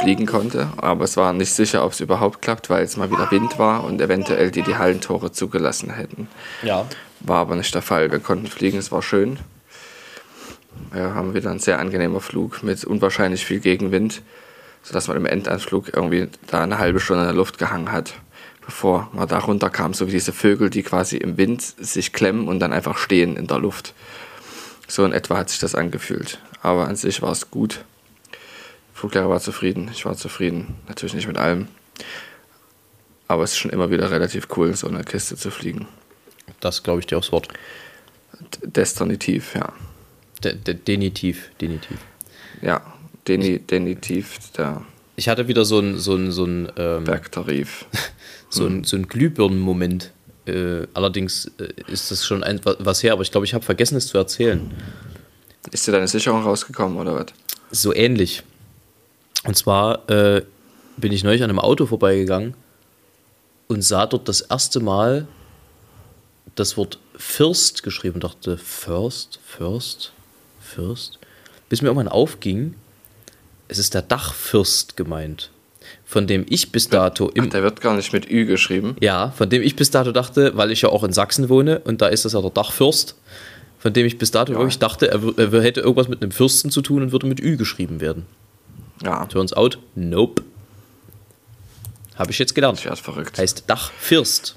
fliegen 0.00 0.26
konnte, 0.26 0.68
aber 0.76 1.04
es 1.04 1.16
war 1.16 1.32
nicht 1.32 1.52
sicher, 1.52 1.84
ob 1.84 1.92
es 1.92 2.00
überhaupt 2.00 2.42
klappt, 2.42 2.70
weil 2.70 2.84
es 2.84 2.96
mal 2.96 3.10
wieder 3.10 3.30
Wind 3.30 3.58
war 3.58 3.84
und 3.84 4.00
eventuell 4.00 4.50
die 4.50 4.62
die 4.62 4.76
Hallentore 4.76 5.32
zugelassen 5.32 5.90
hätten. 5.90 6.28
Ja. 6.62 6.86
War 7.20 7.38
aber 7.38 7.56
nicht 7.56 7.74
der 7.74 7.82
Fall. 7.82 8.10
Wir 8.10 8.18
konnten 8.18 8.46
fliegen, 8.46 8.78
es 8.78 8.90
war 8.90 9.02
schön. 9.02 9.38
Wir 10.92 11.14
haben 11.14 11.34
wieder 11.34 11.50
einen 11.50 11.60
sehr 11.60 11.78
angenehmer 11.78 12.20
Flug 12.20 12.62
mit 12.62 12.84
unwahrscheinlich 12.84 13.44
viel 13.44 13.60
Gegenwind, 13.60 14.22
sodass 14.82 15.08
man 15.08 15.16
im 15.16 15.26
Endanflug 15.26 15.94
irgendwie 15.94 16.28
da 16.46 16.62
eine 16.62 16.78
halbe 16.78 17.00
Stunde 17.00 17.22
in 17.22 17.28
der 17.28 17.36
Luft 17.36 17.58
gehangen 17.58 17.92
hat, 17.92 18.14
bevor 18.64 19.08
man 19.12 19.28
da 19.28 19.38
runterkam, 19.38 19.94
so 19.94 20.06
wie 20.06 20.12
diese 20.12 20.32
Vögel, 20.32 20.70
die 20.70 20.82
quasi 20.82 21.16
im 21.18 21.36
Wind 21.36 21.62
sich 21.62 22.12
klemmen 22.12 22.48
und 22.48 22.60
dann 22.60 22.72
einfach 22.72 22.96
stehen 22.96 23.36
in 23.36 23.46
der 23.46 23.58
Luft. 23.58 23.94
So 24.88 25.04
in 25.04 25.12
etwa 25.12 25.36
hat 25.36 25.50
sich 25.50 25.60
das 25.60 25.74
angefühlt. 25.74 26.40
Aber 26.62 26.88
an 26.88 26.96
sich 26.96 27.22
war 27.22 27.32
es 27.32 27.50
gut. 27.50 27.84
Fluglehrer 29.00 29.30
war 29.30 29.40
zufrieden, 29.40 29.88
ich 29.94 30.04
war 30.04 30.14
zufrieden. 30.14 30.74
Natürlich 30.86 31.14
nicht 31.14 31.26
mit 31.26 31.38
allem. 31.38 31.68
Aber 33.28 33.44
es 33.44 33.52
ist 33.52 33.58
schon 33.58 33.70
immer 33.70 33.90
wieder 33.90 34.10
relativ 34.10 34.48
cool, 34.56 34.74
so 34.76 34.88
eine 34.88 35.04
Kiste 35.04 35.36
zu 35.36 35.50
fliegen. 35.50 35.88
Das 36.60 36.82
glaube 36.82 37.00
ich 37.00 37.06
dir 37.06 37.16
aufs 37.16 37.32
Wort. 37.32 37.48
D- 38.62 38.66
Destinativ, 38.66 39.54
ja. 39.54 39.72
De 40.44 40.54
de 40.54 40.74
denitiv, 40.74 41.50
denitiv. 41.60 41.96
Ja, 42.60 42.82
deni 43.26 43.58
denitiv 43.60 44.38
der 44.56 44.82
Ich 45.16 45.28
hatte 45.30 45.48
wieder 45.48 45.64
so 45.64 45.78
ein, 45.78 45.98
so 45.98 46.14
ein, 46.16 46.30
so 46.30 46.44
ein, 46.44 46.70
ähm, 46.76 47.04
Bergtarif. 47.04 47.86
so 48.50 48.66
ein, 48.66 48.84
so 48.84 48.96
ein 48.96 49.08
Glühbirnen-Moment. 49.08 50.12
Äh, 50.46 50.86
allerdings 50.92 51.50
äh, 51.58 51.68
ist 51.90 52.10
das 52.10 52.26
schon 52.26 52.42
ein, 52.44 52.62
wa- 52.66 52.76
was 52.80 53.02
her, 53.02 53.12
aber 53.14 53.22
ich 53.22 53.30
glaube, 53.30 53.46
ich 53.46 53.54
habe 53.54 53.64
vergessen, 53.64 53.96
es 53.96 54.08
zu 54.08 54.18
erzählen. 54.18 54.70
Ist 55.72 55.86
dir 55.86 55.92
deine 55.92 56.08
Sicherung 56.08 56.42
rausgekommen 56.42 56.98
oder 56.98 57.14
was? 57.14 57.26
So 57.70 57.94
ähnlich. 57.94 58.42
Und 59.44 59.56
zwar 59.56 60.08
äh, 60.10 60.42
bin 60.96 61.12
ich 61.12 61.24
neulich 61.24 61.42
an 61.42 61.50
einem 61.50 61.58
Auto 61.58 61.86
vorbeigegangen 61.86 62.54
und 63.68 63.82
sah 63.82 64.06
dort 64.06 64.28
das 64.28 64.42
erste 64.42 64.80
Mal 64.80 65.26
das 66.54 66.76
Wort 66.76 66.98
Fürst 67.16 67.82
geschrieben 67.82 68.14
und 68.16 68.24
dachte, 68.24 68.58
First, 68.58 69.40
First, 69.44 70.12
Fürst. 70.60 71.18
Bis 71.68 71.80
mir 71.80 71.88
irgendwann 71.88 72.08
aufging, 72.08 72.74
es 73.68 73.78
ist 73.78 73.94
der 73.94 74.02
Dachfürst 74.02 74.96
gemeint, 74.96 75.50
von 76.04 76.26
dem 76.26 76.44
ich 76.48 76.72
bis 76.72 76.88
dato 76.88 77.30
Ach, 77.30 77.36
im 77.36 77.50
der 77.50 77.62
wird 77.62 77.80
gar 77.80 77.94
nicht 77.94 78.12
mit 78.12 78.28
Ü 78.28 78.44
geschrieben. 78.44 78.96
Ja, 79.00 79.30
von 79.30 79.48
dem 79.48 79.62
ich 79.62 79.76
bis 79.76 79.90
dato 79.90 80.12
dachte, 80.12 80.56
weil 80.56 80.70
ich 80.72 80.82
ja 80.82 80.88
auch 80.88 81.04
in 81.04 81.12
Sachsen 81.12 81.48
wohne 81.48 81.80
und 81.80 82.02
da 82.02 82.08
ist 82.08 82.24
das 82.24 82.32
ja 82.32 82.40
der 82.40 82.50
Dachfürst, 82.50 83.14
von 83.78 83.92
dem 83.92 84.04
ich 84.04 84.18
bis 84.18 84.32
dato 84.32 84.52
wirklich 84.54 84.80
dachte, 84.80 85.08
er, 85.10 85.22
er 85.38 85.62
hätte 85.62 85.80
irgendwas 85.80 86.08
mit 86.08 86.20
einem 86.20 86.32
Fürsten 86.32 86.70
zu 86.70 86.82
tun 86.82 87.02
und 87.02 87.12
würde 87.12 87.26
mit 87.26 87.40
Ü 87.40 87.56
geschrieben 87.56 88.00
werden. 88.00 88.26
Ja, 89.02 89.26
Turns 89.26 89.52
out, 89.52 89.78
nope. 89.94 90.42
Habe 92.16 92.30
ich 92.30 92.38
jetzt 92.38 92.54
gelernt. 92.54 92.84
ich 92.84 93.00
verrückt. 93.00 93.38
Heißt 93.38 93.64
Dachfürst. 93.66 94.56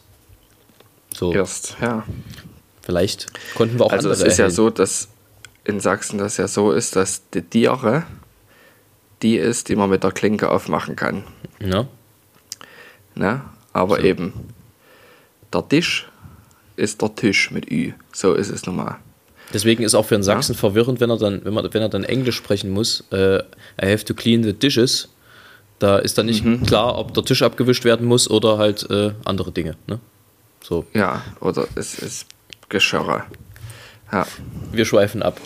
So, 1.14 1.32
Erst, 1.34 1.78
ja. 1.80 2.04
vielleicht 2.82 3.32
konnten 3.56 3.80
wir 3.80 3.86
auch 3.86 3.92
Also 3.92 4.10
es 4.10 4.18
andere 4.18 4.32
ist 4.32 4.38
ja 4.38 4.46
erhellen. 4.46 4.56
so, 4.56 4.70
dass 4.70 5.08
in 5.64 5.80
Sachsen 5.80 6.18
das 6.18 6.38
ja 6.38 6.48
so 6.48 6.72
ist, 6.72 6.96
dass 6.96 7.30
die 7.30 7.42
Diere 7.42 8.04
die 9.22 9.38
ist, 9.38 9.70
die 9.70 9.76
man 9.76 9.90
mit 9.90 10.04
der 10.04 10.12
Klinke 10.12 10.52
aufmachen 10.52 10.96
kann. 10.96 11.24
Ja? 11.60 11.88
Ne? 13.16 13.42
Aber 13.72 14.04
eben 14.04 14.34
der 15.54 15.68
Tisch 15.68 16.10
ist 16.76 17.02
der 17.02 17.16
Tisch 17.16 17.50
mit 17.52 17.72
Ü. 17.72 17.94
So 18.12 18.34
ist 18.34 18.50
es 18.50 18.66
nun 18.66 18.76
mal. 18.76 19.00
Deswegen 19.54 19.84
ist 19.84 19.94
auch 19.96 20.06
für 20.06 20.16
einen 20.16 20.24
Sachsen 20.24 20.56
verwirrend, 20.56 21.00
wenn 21.00 21.10
er 21.12 21.18
dann, 21.18 21.46
wenn, 21.46 21.54
man, 21.54 21.72
wenn 21.74 21.82
er 21.82 21.90
dann 21.90 22.04
Englisch 22.04 22.36
sprechen 22.38 22.72
muss, 22.72 23.04
äh, 23.12 23.38
I 23.82 23.92
have 23.92 24.04
to 24.06 24.14
clean 24.14 24.44
the 24.44 24.54
dishes. 24.54 25.10
Da 25.80 25.98
ist 26.00 26.18
dann 26.18 26.26
nicht 26.28 26.44
Mhm. 26.44 26.66
klar, 26.66 26.98
ob 26.98 27.14
der 27.14 27.24
Tisch 27.24 27.42
abgewischt 27.44 27.84
werden 27.84 28.08
muss 28.08 28.30
oder 28.30 28.58
halt 28.58 28.90
äh, 28.90 29.12
andere 29.26 29.52
Dinge. 29.52 29.76
Ne? 29.88 30.00
So, 30.62 30.86
Ja, 30.94 31.22
oder 31.42 31.68
es 31.76 32.00
ist 32.00 32.26
Geschirre. 32.70 33.26
Ja, 34.12 34.26
wir 34.72 34.86
schweifen 34.86 35.22
ab. 35.22 35.40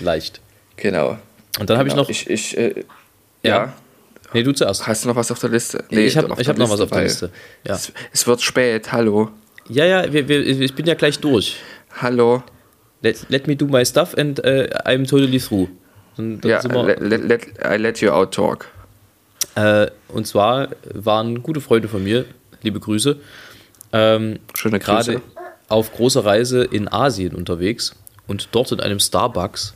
Leicht. 0.00 0.40
genau. 0.76 1.18
Und 1.58 1.68
dann 1.70 1.78
habe 1.78 1.88
ich 1.88 1.94
Genau. 1.94 2.02
noch. 2.02 2.10
Ich, 2.10 2.28
ich, 2.28 2.56
äh, 2.56 2.84
Ja. 3.42 3.50
ja. 3.64 3.72
nee, 4.34 4.42
du 4.42 4.52
zuerst. 4.52 4.86
Hast 4.86 5.04
du 5.04 5.08
noch 5.08 5.16
was 5.16 5.30
auf 5.30 5.38
der 5.38 5.50
Liste? 5.50 5.84
ich 5.90 6.16
habe 6.16 6.30
auf 6.30 6.38
ich 6.38 6.46
der 6.46 6.54
hab 6.54 6.58
noch 6.58 6.70
was 6.70 6.80
auf 6.80 6.90
der 6.90 7.02
Liste. 7.02 7.30
Ja, 7.64 7.74
Es, 7.74 7.92
es 8.12 8.26
wird 8.26 8.40
spät, 8.42 8.92
hallo. 8.92 9.30
ja, 9.68 9.84
ja 9.84 10.12
wir, 10.12 10.28
wir, 10.28 10.44
ich 10.46 10.74
bin 10.74 10.86
ja 10.86 10.94
gleich 10.94 11.18
durch. 11.18 11.56
Hallo. 12.00 12.42
Let, 13.02 13.26
let 13.28 13.46
me 13.46 13.54
do 13.54 13.66
my 13.66 13.84
stuff 13.84 14.14
and 14.16 14.38
uh, 14.40 14.66
I'm 14.84 15.06
totally 15.06 15.38
through. 15.38 15.68
Dann 16.16 16.40
Ja, 16.44 16.60
let, 16.82 17.00
let, 17.00 17.46
I 17.64 17.76
let 17.76 18.00
you 18.00 18.10
out 18.10 18.34
talk. 18.34 18.66
äh, 19.54 19.88
und 20.08 20.26
zwar 20.26 20.68
waren 20.92 21.42
gute 21.42 21.60
Freunde 21.60 21.88
von 21.88 22.02
mir, 22.02 22.24
liebe 22.62 22.80
Grüße, 22.80 23.16
ähm, 23.92 24.40
Schöne 24.54 24.78
gerade 24.80 25.22
auf 25.68 25.92
großer 25.92 26.24
Reise 26.24 26.64
in 26.64 26.88
Asien 26.92 27.34
unterwegs 27.34 27.94
und 28.26 28.48
dort 28.52 28.72
in 28.72 28.80
einem 28.80 28.98
Starbucks. 29.00 29.74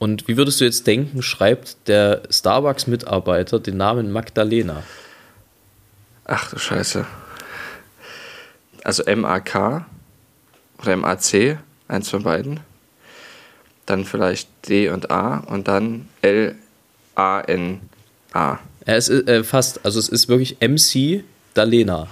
Und 0.00 0.26
wie 0.26 0.36
würdest 0.36 0.60
du 0.60 0.64
jetzt 0.64 0.84
denken, 0.88 1.22
schreibt 1.22 1.76
der 1.86 2.22
Starbucks-Mitarbeiter 2.28 3.60
den 3.60 3.76
Namen 3.76 4.10
Magdalena? 4.10 4.82
Ach 6.24 6.50
du 6.50 6.58
Scheiße. 6.58 7.06
Also 8.82 9.04
MAK 9.14 9.84
oder 10.80 10.96
MAC, 10.96 11.58
eins 11.88 12.08
von 12.10 12.22
beiden. 12.22 12.60
Dann 13.86 14.04
vielleicht 14.04 14.48
D 14.68 14.88
und 14.90 15.10
A 15.10 15.38
und 15.38 15.66
dann 15.68 16.08
L-A-N-A. 16.22 16.58
Ja, 18.34 18.58
es 18.84 19.08
ist 19.08 19.28
äh, 19.28 19.44
fast, 19.44 19.84
also 19.84 19.98
es 19.98 20.08
ist 20.08 20.28
wirklich 20.28 20.56
MC 20.60 21.24
Dalena. 21.54 22.06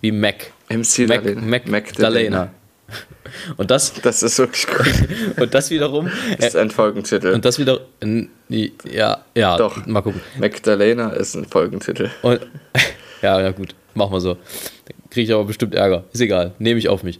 Wie 0.00 0.12
Mac. 0.12 0.52
MC 0.68 1.06
Mac, 1.08 1.22
Dalena. 1.24 1.40
Mac, 1.42 1.68
Mac 1.68 1.92
Dalena. 1.94 2.50
Und 3.56 3.70
das, 3.70 3.92
Das 4.02 4.24
ist 4.24 4.38
wirklich 4.38 4.66
gut. 4.66 4.84
und 5.40 5.54
das 5.54 5.70
wiederum. 5.70 6.10
Das 6.36 6.48
ist 6.48 6.54
Äh, 6.56 6.60
ein 6.62 6.70
Folgentitel. 6.72 7.28
und 7.32 7.44
das 7.44 7.60
wieder. 7.60 7.78
n- 8.00 8.28
Ja, 8.48 9.24
ja, 9.36 9.56
Doch. 9.56 9.86
mal 9.86 10.00
gucken. 10.02 10.20
Magdalena 10.40 11.10
ist 11.10 11.36
ein 11.36 11.44
Folgentitel. 11.44 12.10
Und, 12.22 12.40
ja, 13.22 13.40
ja, 13.40 13.52
gut, 13.52 13.76
machen 13.94 14.12
wir 14.14 14.20
so. 14.20 14.36
Kriege 15.10 15.26
ich 15.26 15.34
aber 15.34 15.44
bestimmt 15.44 15.74
Ärger. 15.74 16.04
Ist 16.12 16.20
egal, 16.20 16.52
nehme 16.58 16.78
ich 16.78 16.88
auf 16.88 17.02
mich. 17.02 17.18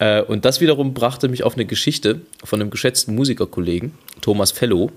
Äh, 0.00 0.22
und 0.22 0.44
das 0.44 0.60
wiederum 0.60 0.92
brachte 0.92 1.28
mich 1.28 1.44
auf 1.44 1.54
eine 1.54 1.64
Geschichte 1.64 2.20
von 2.44 2.60
einem 2.60 2.70
geschätzten 2.70 3.14
Musikerkollegen, 3.14 3.94
Thomas 4.20 4.50
Fellow, 4.50 4.90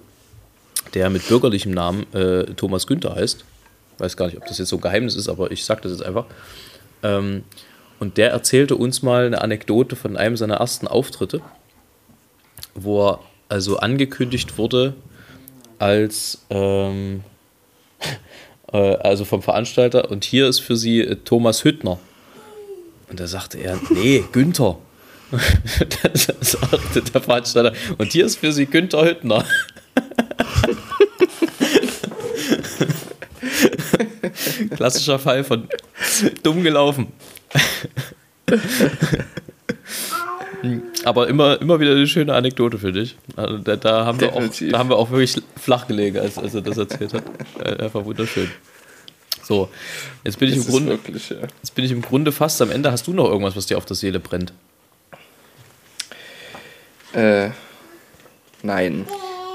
der 0.96 1.10
mit 1.10 1.28
bürgerlichem 1.28 1.72
Namen 1.72 2.12
äh, 2.14 2.46
Thomas 2.56 2.88
Günther 2.88 3.16
heißt. 3.16 3.46
Weiß 4.00 4.18
gar 4.18 4.26
nicht, 4.26 4.38
ob 4.38 4.46
das 4.48 4.58
jetzt 4.58 4.70
so 4.70 4.78
ein 4.78 4.82
Geheimnis 4.82 5.16
ist, 5.16 5.30
aber 5.30 5.52
ich 5.52 5.64
sage 5.64 5.82
das 5.82 5.92
jetzt 5.92 6.04
einfach. 6.04 6.26
Ähm, 7.04 7.44
und 8.00 8.18
der 8.18 8.32
erzählte 8.32 8.76
uns 8.76 9.04
mal 9.04 9.28
eine 9.28 9.42
Anekdote 9.42 9.96
von 9.96 10.18
einem 10.18 10.36
seiner 10.36 10.56
ersten 10.56 10.88
Auftritte, 10.88 11.42
wo 12.74 13.08
er 13.08 13.20
also 13.48 13.78
angekündigt 13.78 14.58
wurde 14.58 14.96
als 15.78 16.44
ähm, 16.50 17.24
äh, 18.74 18.78
also 18.78 19.26
vom 19.26 19.44
Veranstalter 19.44 20.10
und 20.10 20.24
hier 20.24 20.48
ist 20.48 20.60
für 20.60 20.76
sie 20.76 21.02
äh, 21.02 21.16
Thomas 21.18 21.64
Hüttner. 21.64 22.00
Und 23.12 23.20
da 23.20 23.28
sagte 23.28 23.60
er, 23.60 23.78
nee, 23.90 24.24
Günther. 24.32 24.78
das 26.14 26.28
sagte 26.40 27.02
der 27.02 27.22
Veranstalter. 27.22 27.74
Und 27.98 28.14
hier 28.14 28.26
ist 28.26 28.38
für 28.38 28.54
sie 28.54 28.66
Günther 28.66 29.06
Hüttner. 29.06 29.44
Klassischer 34.78 35.20
Fall 35.20 35.44
von 35.44 35.68
dumm 36.42 36.64
gelaufen. 36.64 37.08
Aber 41.04 41.28
immer, 41.28 41.60
immer 41.60 41.82
wieder 41.82 41.92
eine 41.92 42.08
schöne 42.08 42.34
Anekdote 42.34 42.78
für 42.78 42.94
dich. 42.94 43.18
Also 43.36 43.58
da, 43.58 43.76
da, 43.76 44.06
haben 44.06 44.22
wir 44.22 44.34
auch, 44.34 44.44
da 44.72 44.80
haben 44.80 44.88
wir 44.90 44.96
auch 44.96 45.12
wirklich 45.12 45.36
flach 45.58 45.86
gelegen, 45.88 46.18
als, 46.18 46.38
als 46.38 46.56
er 46.56 46.62
das 46.62 46.78
erzählt 46.78 47.14
hat. 47.14 47.24
Einfach 47.82 48.06
wunderschön. 48.06 48.50
So, 49.52 49.68
jetzt 50.24 50.40
bin, 50.40 50.48
ich 50.48 50.56
im 50.56 50.66
Grunde, 50.66 50.92
wirklich, 50.92 51.30
ja. 51.30 51.40
jetzt 51.42 51.76
bin 51.76 51.84
ich 51.84 51.92
im 51.92 52.02
Grunde 52.02 52.32
fast 52.32 52.62
am 52.62 52.72
Ende. 52.72 52.90
Hast 52.90 53.06
du 53.08 53.12
noch 53.12 53.26
irgendwas, 53.26 53.58
was 53.58 53.66
dir 53.66 53.78
auf 53.78 53.84
der 53.84 53.98
Seele 53.98 54.22
brennt? 54.22 54.54
Äh, 57.12 57.50
nein. 58.64 59.06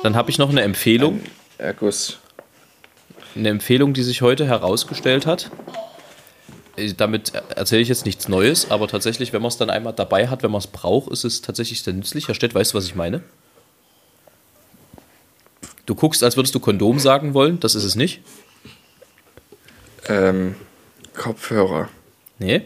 Dann 0.02 0.14
habe 0.14 0.28
ich 0.28 0.36
noch 0.36 0.50
eine 0.50 0.60
Empfehlung. 0.60 1.20
Ein 1.56 1.64
Erguss. 1.64 2.18
Eine 3.34 3.48
Empfehlung, 3.48 3.94
die 3.94 4.02
sich 4.02 4.20
heute 4.20 4.44
herausgestellt 4.44 5.24
hat. 5.24 5.50
Äh, 6.76 6.92
damit 6.92 7.32
erzähle 7.54 7.80
ich 7.80 7.88
jetzt 7.88 8.04
nichts 8.04 8.28
Neues, 8.28 8.70
aber 8.70 8.88
tatsächlich, 8.88 9.32
wenn 9.32 9.40
man 9.40 9.48
es 9.48 9.56
dann 9.56 9.70
einmal 9.70 9.94
dabei 9.94 10.28
hat, 10.28 10.42
wenn 10.42 10.50
man 10.50 10.58
es 10.58 10.66
braucht, 10.66 11.10
ist 11.10 11.24
es 11.24 11.40
tatsächlich 11.40 11.80
sehr 11.80 11.94
nützlich. 11.94 12.28
Herr 12.28 12.34
Stett, 12.34 12.54
weißt 12.54 12.74
du, 12.74 12.76
was 12.76 12.84
ich 12.84 12.96
meine? 12.96 13.22
Du 15.86 15.94
guckst, 15.94 16.22
als 16.22 16.36
würdest 16.36 16.54
du 16.54 16.60
Kondom 16.60 16.98
sagen 16.98 17.32
wollen, 17.32 17.60
das 17.60 17.74
ist 17.74 17.84
es 17.84 17.94
nicht. 17.94 18.20
Ähm, 20.08 20.54
Kopfhörer. 21.14 21.88
Nee. 22.38 22.62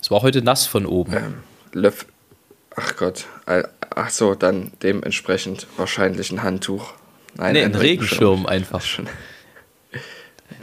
Es 0.00 0.10
war 0.10 0.22
heute 0.22 0.42
nass 0.42 0.66
von 0.66 0.86
oben. 0.86 1.12
Ähm, 1.12 1.34
Löff. 1.72 2.06
Ach 2.74 2.96
Gott. 2.96 3.24
Ach 3.90 4.10
so, 4.10 4.34
dann 4.34 4.72
dementsprechend 4.82 5.66
wahrscheinlich 5.76 6.30
ein 6.30 6.42
Handtuch. 6.42 6.92
Nein, 7.34 7.54
nee, 7.54 7.62
ein, 7.62 7.72
ein 7.72 7.80
Regenschirm, 7.80 8.44
Regenschirm 8.44 8.46
einfach. 8.46 8.82
Schon. 8.82 9.08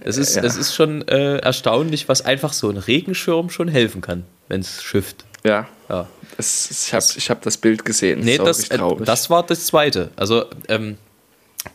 Es 0.03 0.17
ist, 0.17 0.35
ja. 0.35 0.43
es 0.43 0.55
ist 0.55 0.75
schon 0.75 1.07
äh, 1.07 1.37
erstaunlich, 1.37 2.07
was 2.09 2.23
einfach 2.23 2.53
so 2.53 2.69
ein 2.69 2.77
Regenschirm 2.77 3.49
schon 3.49 3.67
helfen 3.67 4.01
kann, 4.01 4.25
wenn 4.47 4.61
es 4.61 4.83
schifft. 4.83 5.25
Ja. 5.43 5.67
ja. 5.89 6.07
Es, 6.37 6.69
ich 6.87 6.93
habe 6.93 7.05
ich 7.15 7.29
hab 7.29 7.41
das 7.41 7.57
Bild 7.57 7.85
gesehen. 7.85 8.21
Nee, 8.21 8.37
das, 8.37 8.69
äh, 8.69 8.79
das 8.99 9.29
war 9.29 9.43
das 9.43 9.65
zweite. 9.65 10.09
Also, 10.15 10.45
ähm, 10.67 10.97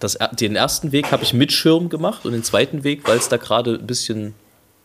das, 0.01 0.18
den 0.33 0.57
ersten 0.57 0.92
Weg 0.92 1.12
habe 1.12 1.22
ich 1.22 1.33
mit 1.33 1.53
Schirm 1.53 1.88
gemacht 1.88 2.24
und 2.24 2.33
den 2.33 2.44
zweiten 2.44 2.85
Weg, 2.85 3.09
weil 3.09 3.18
es 3.18 3.29
da 3.29 3.37
gerade 3.37 3.74
ein 3.74 3.87
bisschen 3.87 4.35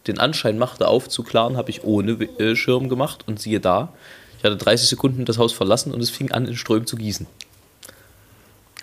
den 0.07 0.19
Anschein 0.19 0.57
machte, 0.57 0.87
aufzuklaren, 0.87 1.57
habe 1.57 1.69
ich 1.69 1.83
ohne 1.83 2.11
äh, 2.11 2.55
Schirm 2.55 2.89
gemacht 2.89 3.23
und 3.27 3.39
siehe 3.39 3.59
da, 3.59 3.93
ich 4.37 4.43
hatte 4.43 4.57
30 4.57 4.89
Sekunden 4.89 5.25
das 5.25 5.37
Haus 5.37 5.53
verlassen 5.53 5.93
und 5.93 6.01
es 6.01 6.09
fing 6.09 6.31
an, 6.31 6.45
in 6.45 6.55
Strömen 6.55 6.85
zu 6.85 6.97
gießen. 6.97 7.27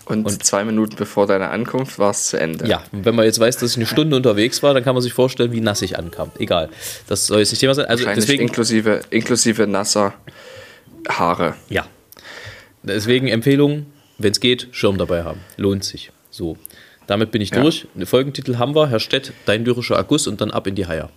Und, 0.05 0.25
und, 0.25 0.43
zwei 0.43 0.63
Minuten 0.63 0.95
bevor 0.95 1.27
deine 1.27 1.49
Ankunft 1.49 1.99
war 1.99 2.09
es 2.09 2.27
zu 2.27 2.39
Ende. 2.39 2.67
Ja, 2.67 2.83
wenn 2.91 3.15
man 3.15 3.25
jetzt 3.25 3.39
weiß, 3.39 3.57
dass 3.57 3.71
ich 3.71 3.77
eine 3.77 3.85
Stunde 3.85 4.15
unterwegs 4.17 4.63
war, 4.63 4.73
dann 4.73 4.83
kann 4.83 4.95
man 4.95 5.03
sich 5.03 5.13
vorstellen, 5.13 5.51
wie 5.51 5.61
nass 5.61 5.81
ich 5.83 5.97
ankam. 5.97 6.31
Egal. 6.39 6.69
Das 7.07 7.27
soll 7.27 7.39
jetzt 7.39 7.51
nicht 7.51 7.59
Thema 7.59 7.75
sein. 7.75 7.85
Also 7.85 8.05
deswegen, 8.05 8.41
inklusive, 8.41 9.01
inklusive 9.11 9.67
nasser 9.67 10.15
Haare. 11.07 11.55
Ja. 11.69 11.85
Deswegen 12.83 13.27
Empfehlung, 13.27 13.85
wenn 14.23 14.31
es 14.31 14.39
geht, 14.39 14.67
Schirm 14.71 14.97
dabei 14.97 15.23
haben. 15.23 15.39
Lohnt 15.57 15.83
sich. 15.83 16.11
So. 16.29 16.57
Damit 17.07 17.31
bin 17.31 17.41
ich 17.41 17.51
ja. 17.51 17.61
durch. 17.61 17.87
Den 17.93 18.05
Folgentitel 18.05 18.57
haben 18.57 18.75
wir. 18.75 18.87
Herr 18.87 18.99
Stett, 18.99 19.33
dein 19.45 19.65
lyrischer 19.65 19.97
Akkus 19.97 20.27
und 20.27 20.39
dann 20.41 20.51
ab 20.51 20.67
in 20.67 20.75
die 20.75 20.87
Haier. 20.87 21.09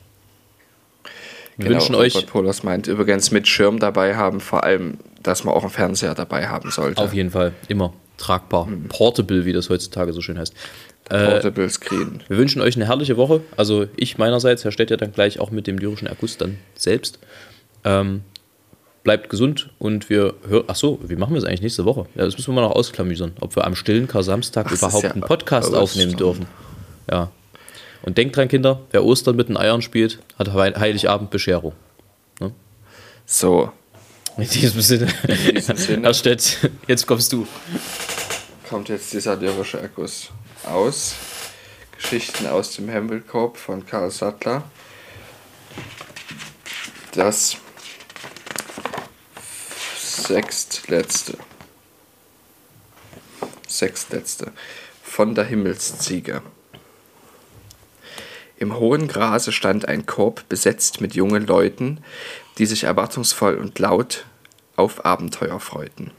Wir 1.56 1.68
genau, 1.68 1.78
wünschen 1.78 1.94
euch. 1.94 2.14
Robert 2.14 2.30
Polos 2.30 2.62
meint 2.62 2.86
übrigens 2.88 3.30
mit 3.30 3.46
Schirm 3.46 3.78
dabei 3.78 4.16
haben, 4.16 4.40
vor 4.40 4.64
allem, 4.64 4.98
dass 5.22 5.44
man 5.44 5.54
auch 5.54 5.62
einen 5.62 5.70
Fernseher 5.70 6.14
dabei 6.14 6.48
haben 6.48 6.70
sollte. 6.70 7.00
Auf 7.00 7.14
jeden 7.14 7.30
Fall, 7.30 7.52
immer 7.68 7.92
tragbar. 8.16 8.66
Mhm. 8.66 8.88
Portable, 8.88 9.44
wie 9.44 9.52
das 9.52 9.70
heutzutage 9.70 10.12
so 10.12 10.20
schön 10.20 10.38
heißt. 10.38 10.54
Äh, 11.10 11.26
Portable 11.26 11.68
Screen. 11.68 12.22
Wir 12.28 12.38
wünschen 12.38 12.62
euch 12.62 12.76
eine 12.76 12.86
herrliche 12.86 13.16
Woche. 13.16 13.42
Also 13.56 13.86
ich 13.96 14.18
meinerseits, 14.18 14.64
Herr 14.64 14.72
Stett 14.72 14.90
ja 14.90 14.96
dann 14.96 15.12
gleich 15.12 15.38
auch 15.38 15.50
mit 15.50 15.66
dem 15.66 15.78
lyrischen 15.78 16.08
Akkus 16.08 16.38
dann 16.38 16.58
selbst. 16.74 17.18
Ähm, 17.84 18.22
bleibt 19.04 19.28
gesund 19.28 19.70
und 19.78 20.10
wir 20.10 20.34
hören. 20.48 20.64
Ach 20.66 20.74
so, 20.74 20.98
wie 21.06 21.14
machen 21.14 21.34
wir 21.34 21.38
es 21.38 21.44
eigentlich 21.44 21.60
nächste 21.60 21.84
Woche? 21.84 22.06
Ja, 22.14 22.24
das 22.24 22.36
müssen 22.36 22.48
wir 22.48 22.60
mal 22.60 22.68
noch 22.68 22.74
ausklamüsern, 22.74 23.34
ob 23.40 23.54
wir 23.54 23.64
am 23.64 23.76
stillen 23.76 24.08
Kar-Samstag 24.08 24.72
überhaupt 24.72 25.04
ja 25.04 25.10
einen 25.12 25.20
Podcast 25.20 25.74
aufnehmen 25.74 26.16
dürfen. 26.16 26.46
Ja. 27.08 27.30
Und 28.02 28.18
denkt 28.18 28.36
dran, 28.36 28.48
Kinder, 28.48 28.80
wer 28.90 29.04
Ostern 29.04 29.36
mit 29.36 29.48
den 29.48 29.56
Eiern 29.56 29.82
spielt, 29.82 30.18
hat 30.38 30.52
Heiligabend 30.52 31.30
Bescherung. 31.30 31.74
Ne? 32.40 32.52
So. 33.24 33.70
In 34.36 34.48
diesem 34.48 34.80
Sinne. 34.80 35.08
In 35.28 35.54
diesem 35.54 35.76
Sinne. 35.76 36.02
Herr 36.02 36.14
Stett, 36.14 36.70
jetzt 36.88 37.06
kommst 37.06 37.32
du. 37.32 37.46
Kommt 38.68 38.88
jetzt 38.88 39.12
dieser 39.12 39.36
lyrische 39.36 39.80
Akkus 39.80 40.30
aus. 40.64 41.14
Geschichten 41.96 42.46
aus 42.46 42.72
dem 42.72 42.88
Hempelkorb 42.88 43.56
von 43.56 43.86
Karl 43.86 44.10
Sattler. 44.10 44.64
Das 47.12 47.56
sechstletzte. 50.14 51.36
Sechstletzte. 53.66 54.52
Von 55.02 55.34
der 55.34 55.44
Himmelsziege. 55.44 56.42
Im 58.56 58.78
hohen 58.78 59.08
Grase 59.08 59.52
stand 59.52 59.88
ein 59.88 60.06
Korb 60.06 60.48
besetzt 60.48 61.00
mit 61.00 61.14
jungen 61.14 61.46
Leuten, 61.46 62.02
die 62.58 62.66
sich 62.66 62.84
erwartungsvoll 62.84 63.56
und 63.56 63.78
laut 63.78 64.24
auf 64.76 65.04
Abenteuer 65.04 65.58
freuten. 65.60 66.12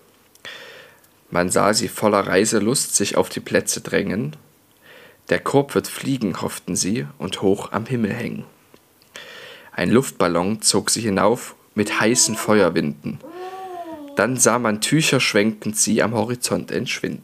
Man 1.31 1.49
sah 1.49 1.73
sie 1.73 1.87
voller 1.87 2.27
Reiselust 2.27 2.95
sich 2.95 3.15
auf 3.17 3.29
die 3.29 3.39
Plätze 3.39 3.81
drängen. 3.81 4.35
Der 5.29 5.39
Korb 5.39 5.73
wird 5.73 5.87
fliegen, 5.87 6.41
hofften 6.41 6.75
sie, 6.75 7.07
und 7.17 7.41
hoch 7.41 7.71
am 7.71 7.85
Himmel 7.85 8.13
hängen. 8.13 8.45
Ein 9.71 9.89
Luftballon 9.89 10.61
zog 10.61 10.89
sie 10.89 11.01
hinauf 11.01 11.55
mit 11.73 11.99
heißen 11.99 12.35
Feuerwinden. 12.35 13.19
Dann 14.15 14.37
sah 14.37 14.59
man 14.59 14.81
Tücher 14.81 15.19
schwenkend 15.19 15.77
sie 15.77 16.01
am 16.01 16.13
Horizont 16.13 16.71
entschwinden. 16.71 17.23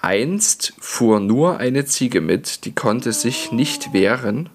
Einst 0.00 0.74
fuhr 0.80 1.20
nur 1.20 1.58
eine 1.58 1.84
Ziege 1.84 2.20
mit, 2.20 2.64
die 2.64 2.74
konnte 2.74 3.12
sich 3.12 3.52
nicht 3.52 3.92
wehren. 3.92 4.48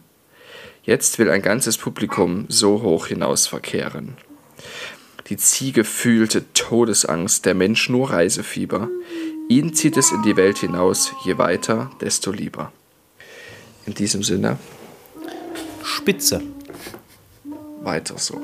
Jetzt 0.83 1.19
will 1.19 1.29
ein 1.29 1.41
ganzes 1.41 1.77
Publikum 1.77 2.45
so 2.49 2.81
hoch 2.81 3.07
hinaus 3.07 3.47
verkehren. 3.47 4.17
Die 5.27 5.37
Ziege 5.37 5.83
fühlte 5.83 6.53
Todesangst, 6.53 7.45
der 7.45 7.55
Mensch 7.55 7.89
nur 7.89 8.09
Reisefieber. 8.09 8.89
Ihn 9.47 9.73
zieht 9.73 9.95
es 9.97 10.11
in 10.11 10.21
die 10.23 10.35
Welt 10.35 10.57
hinaus, 10.57 11.13
je 11.23 11.37
weiter, 11.37 11.91
desto 12.01 12.31
lieber. 12.31 12.71
In 13.85 13.93
diesem 13.93 14.23
Sinne. 14.23 14.57
Spitze. 15.83 16.41
Weiter 17.81 18.17
so. 18.17 18.41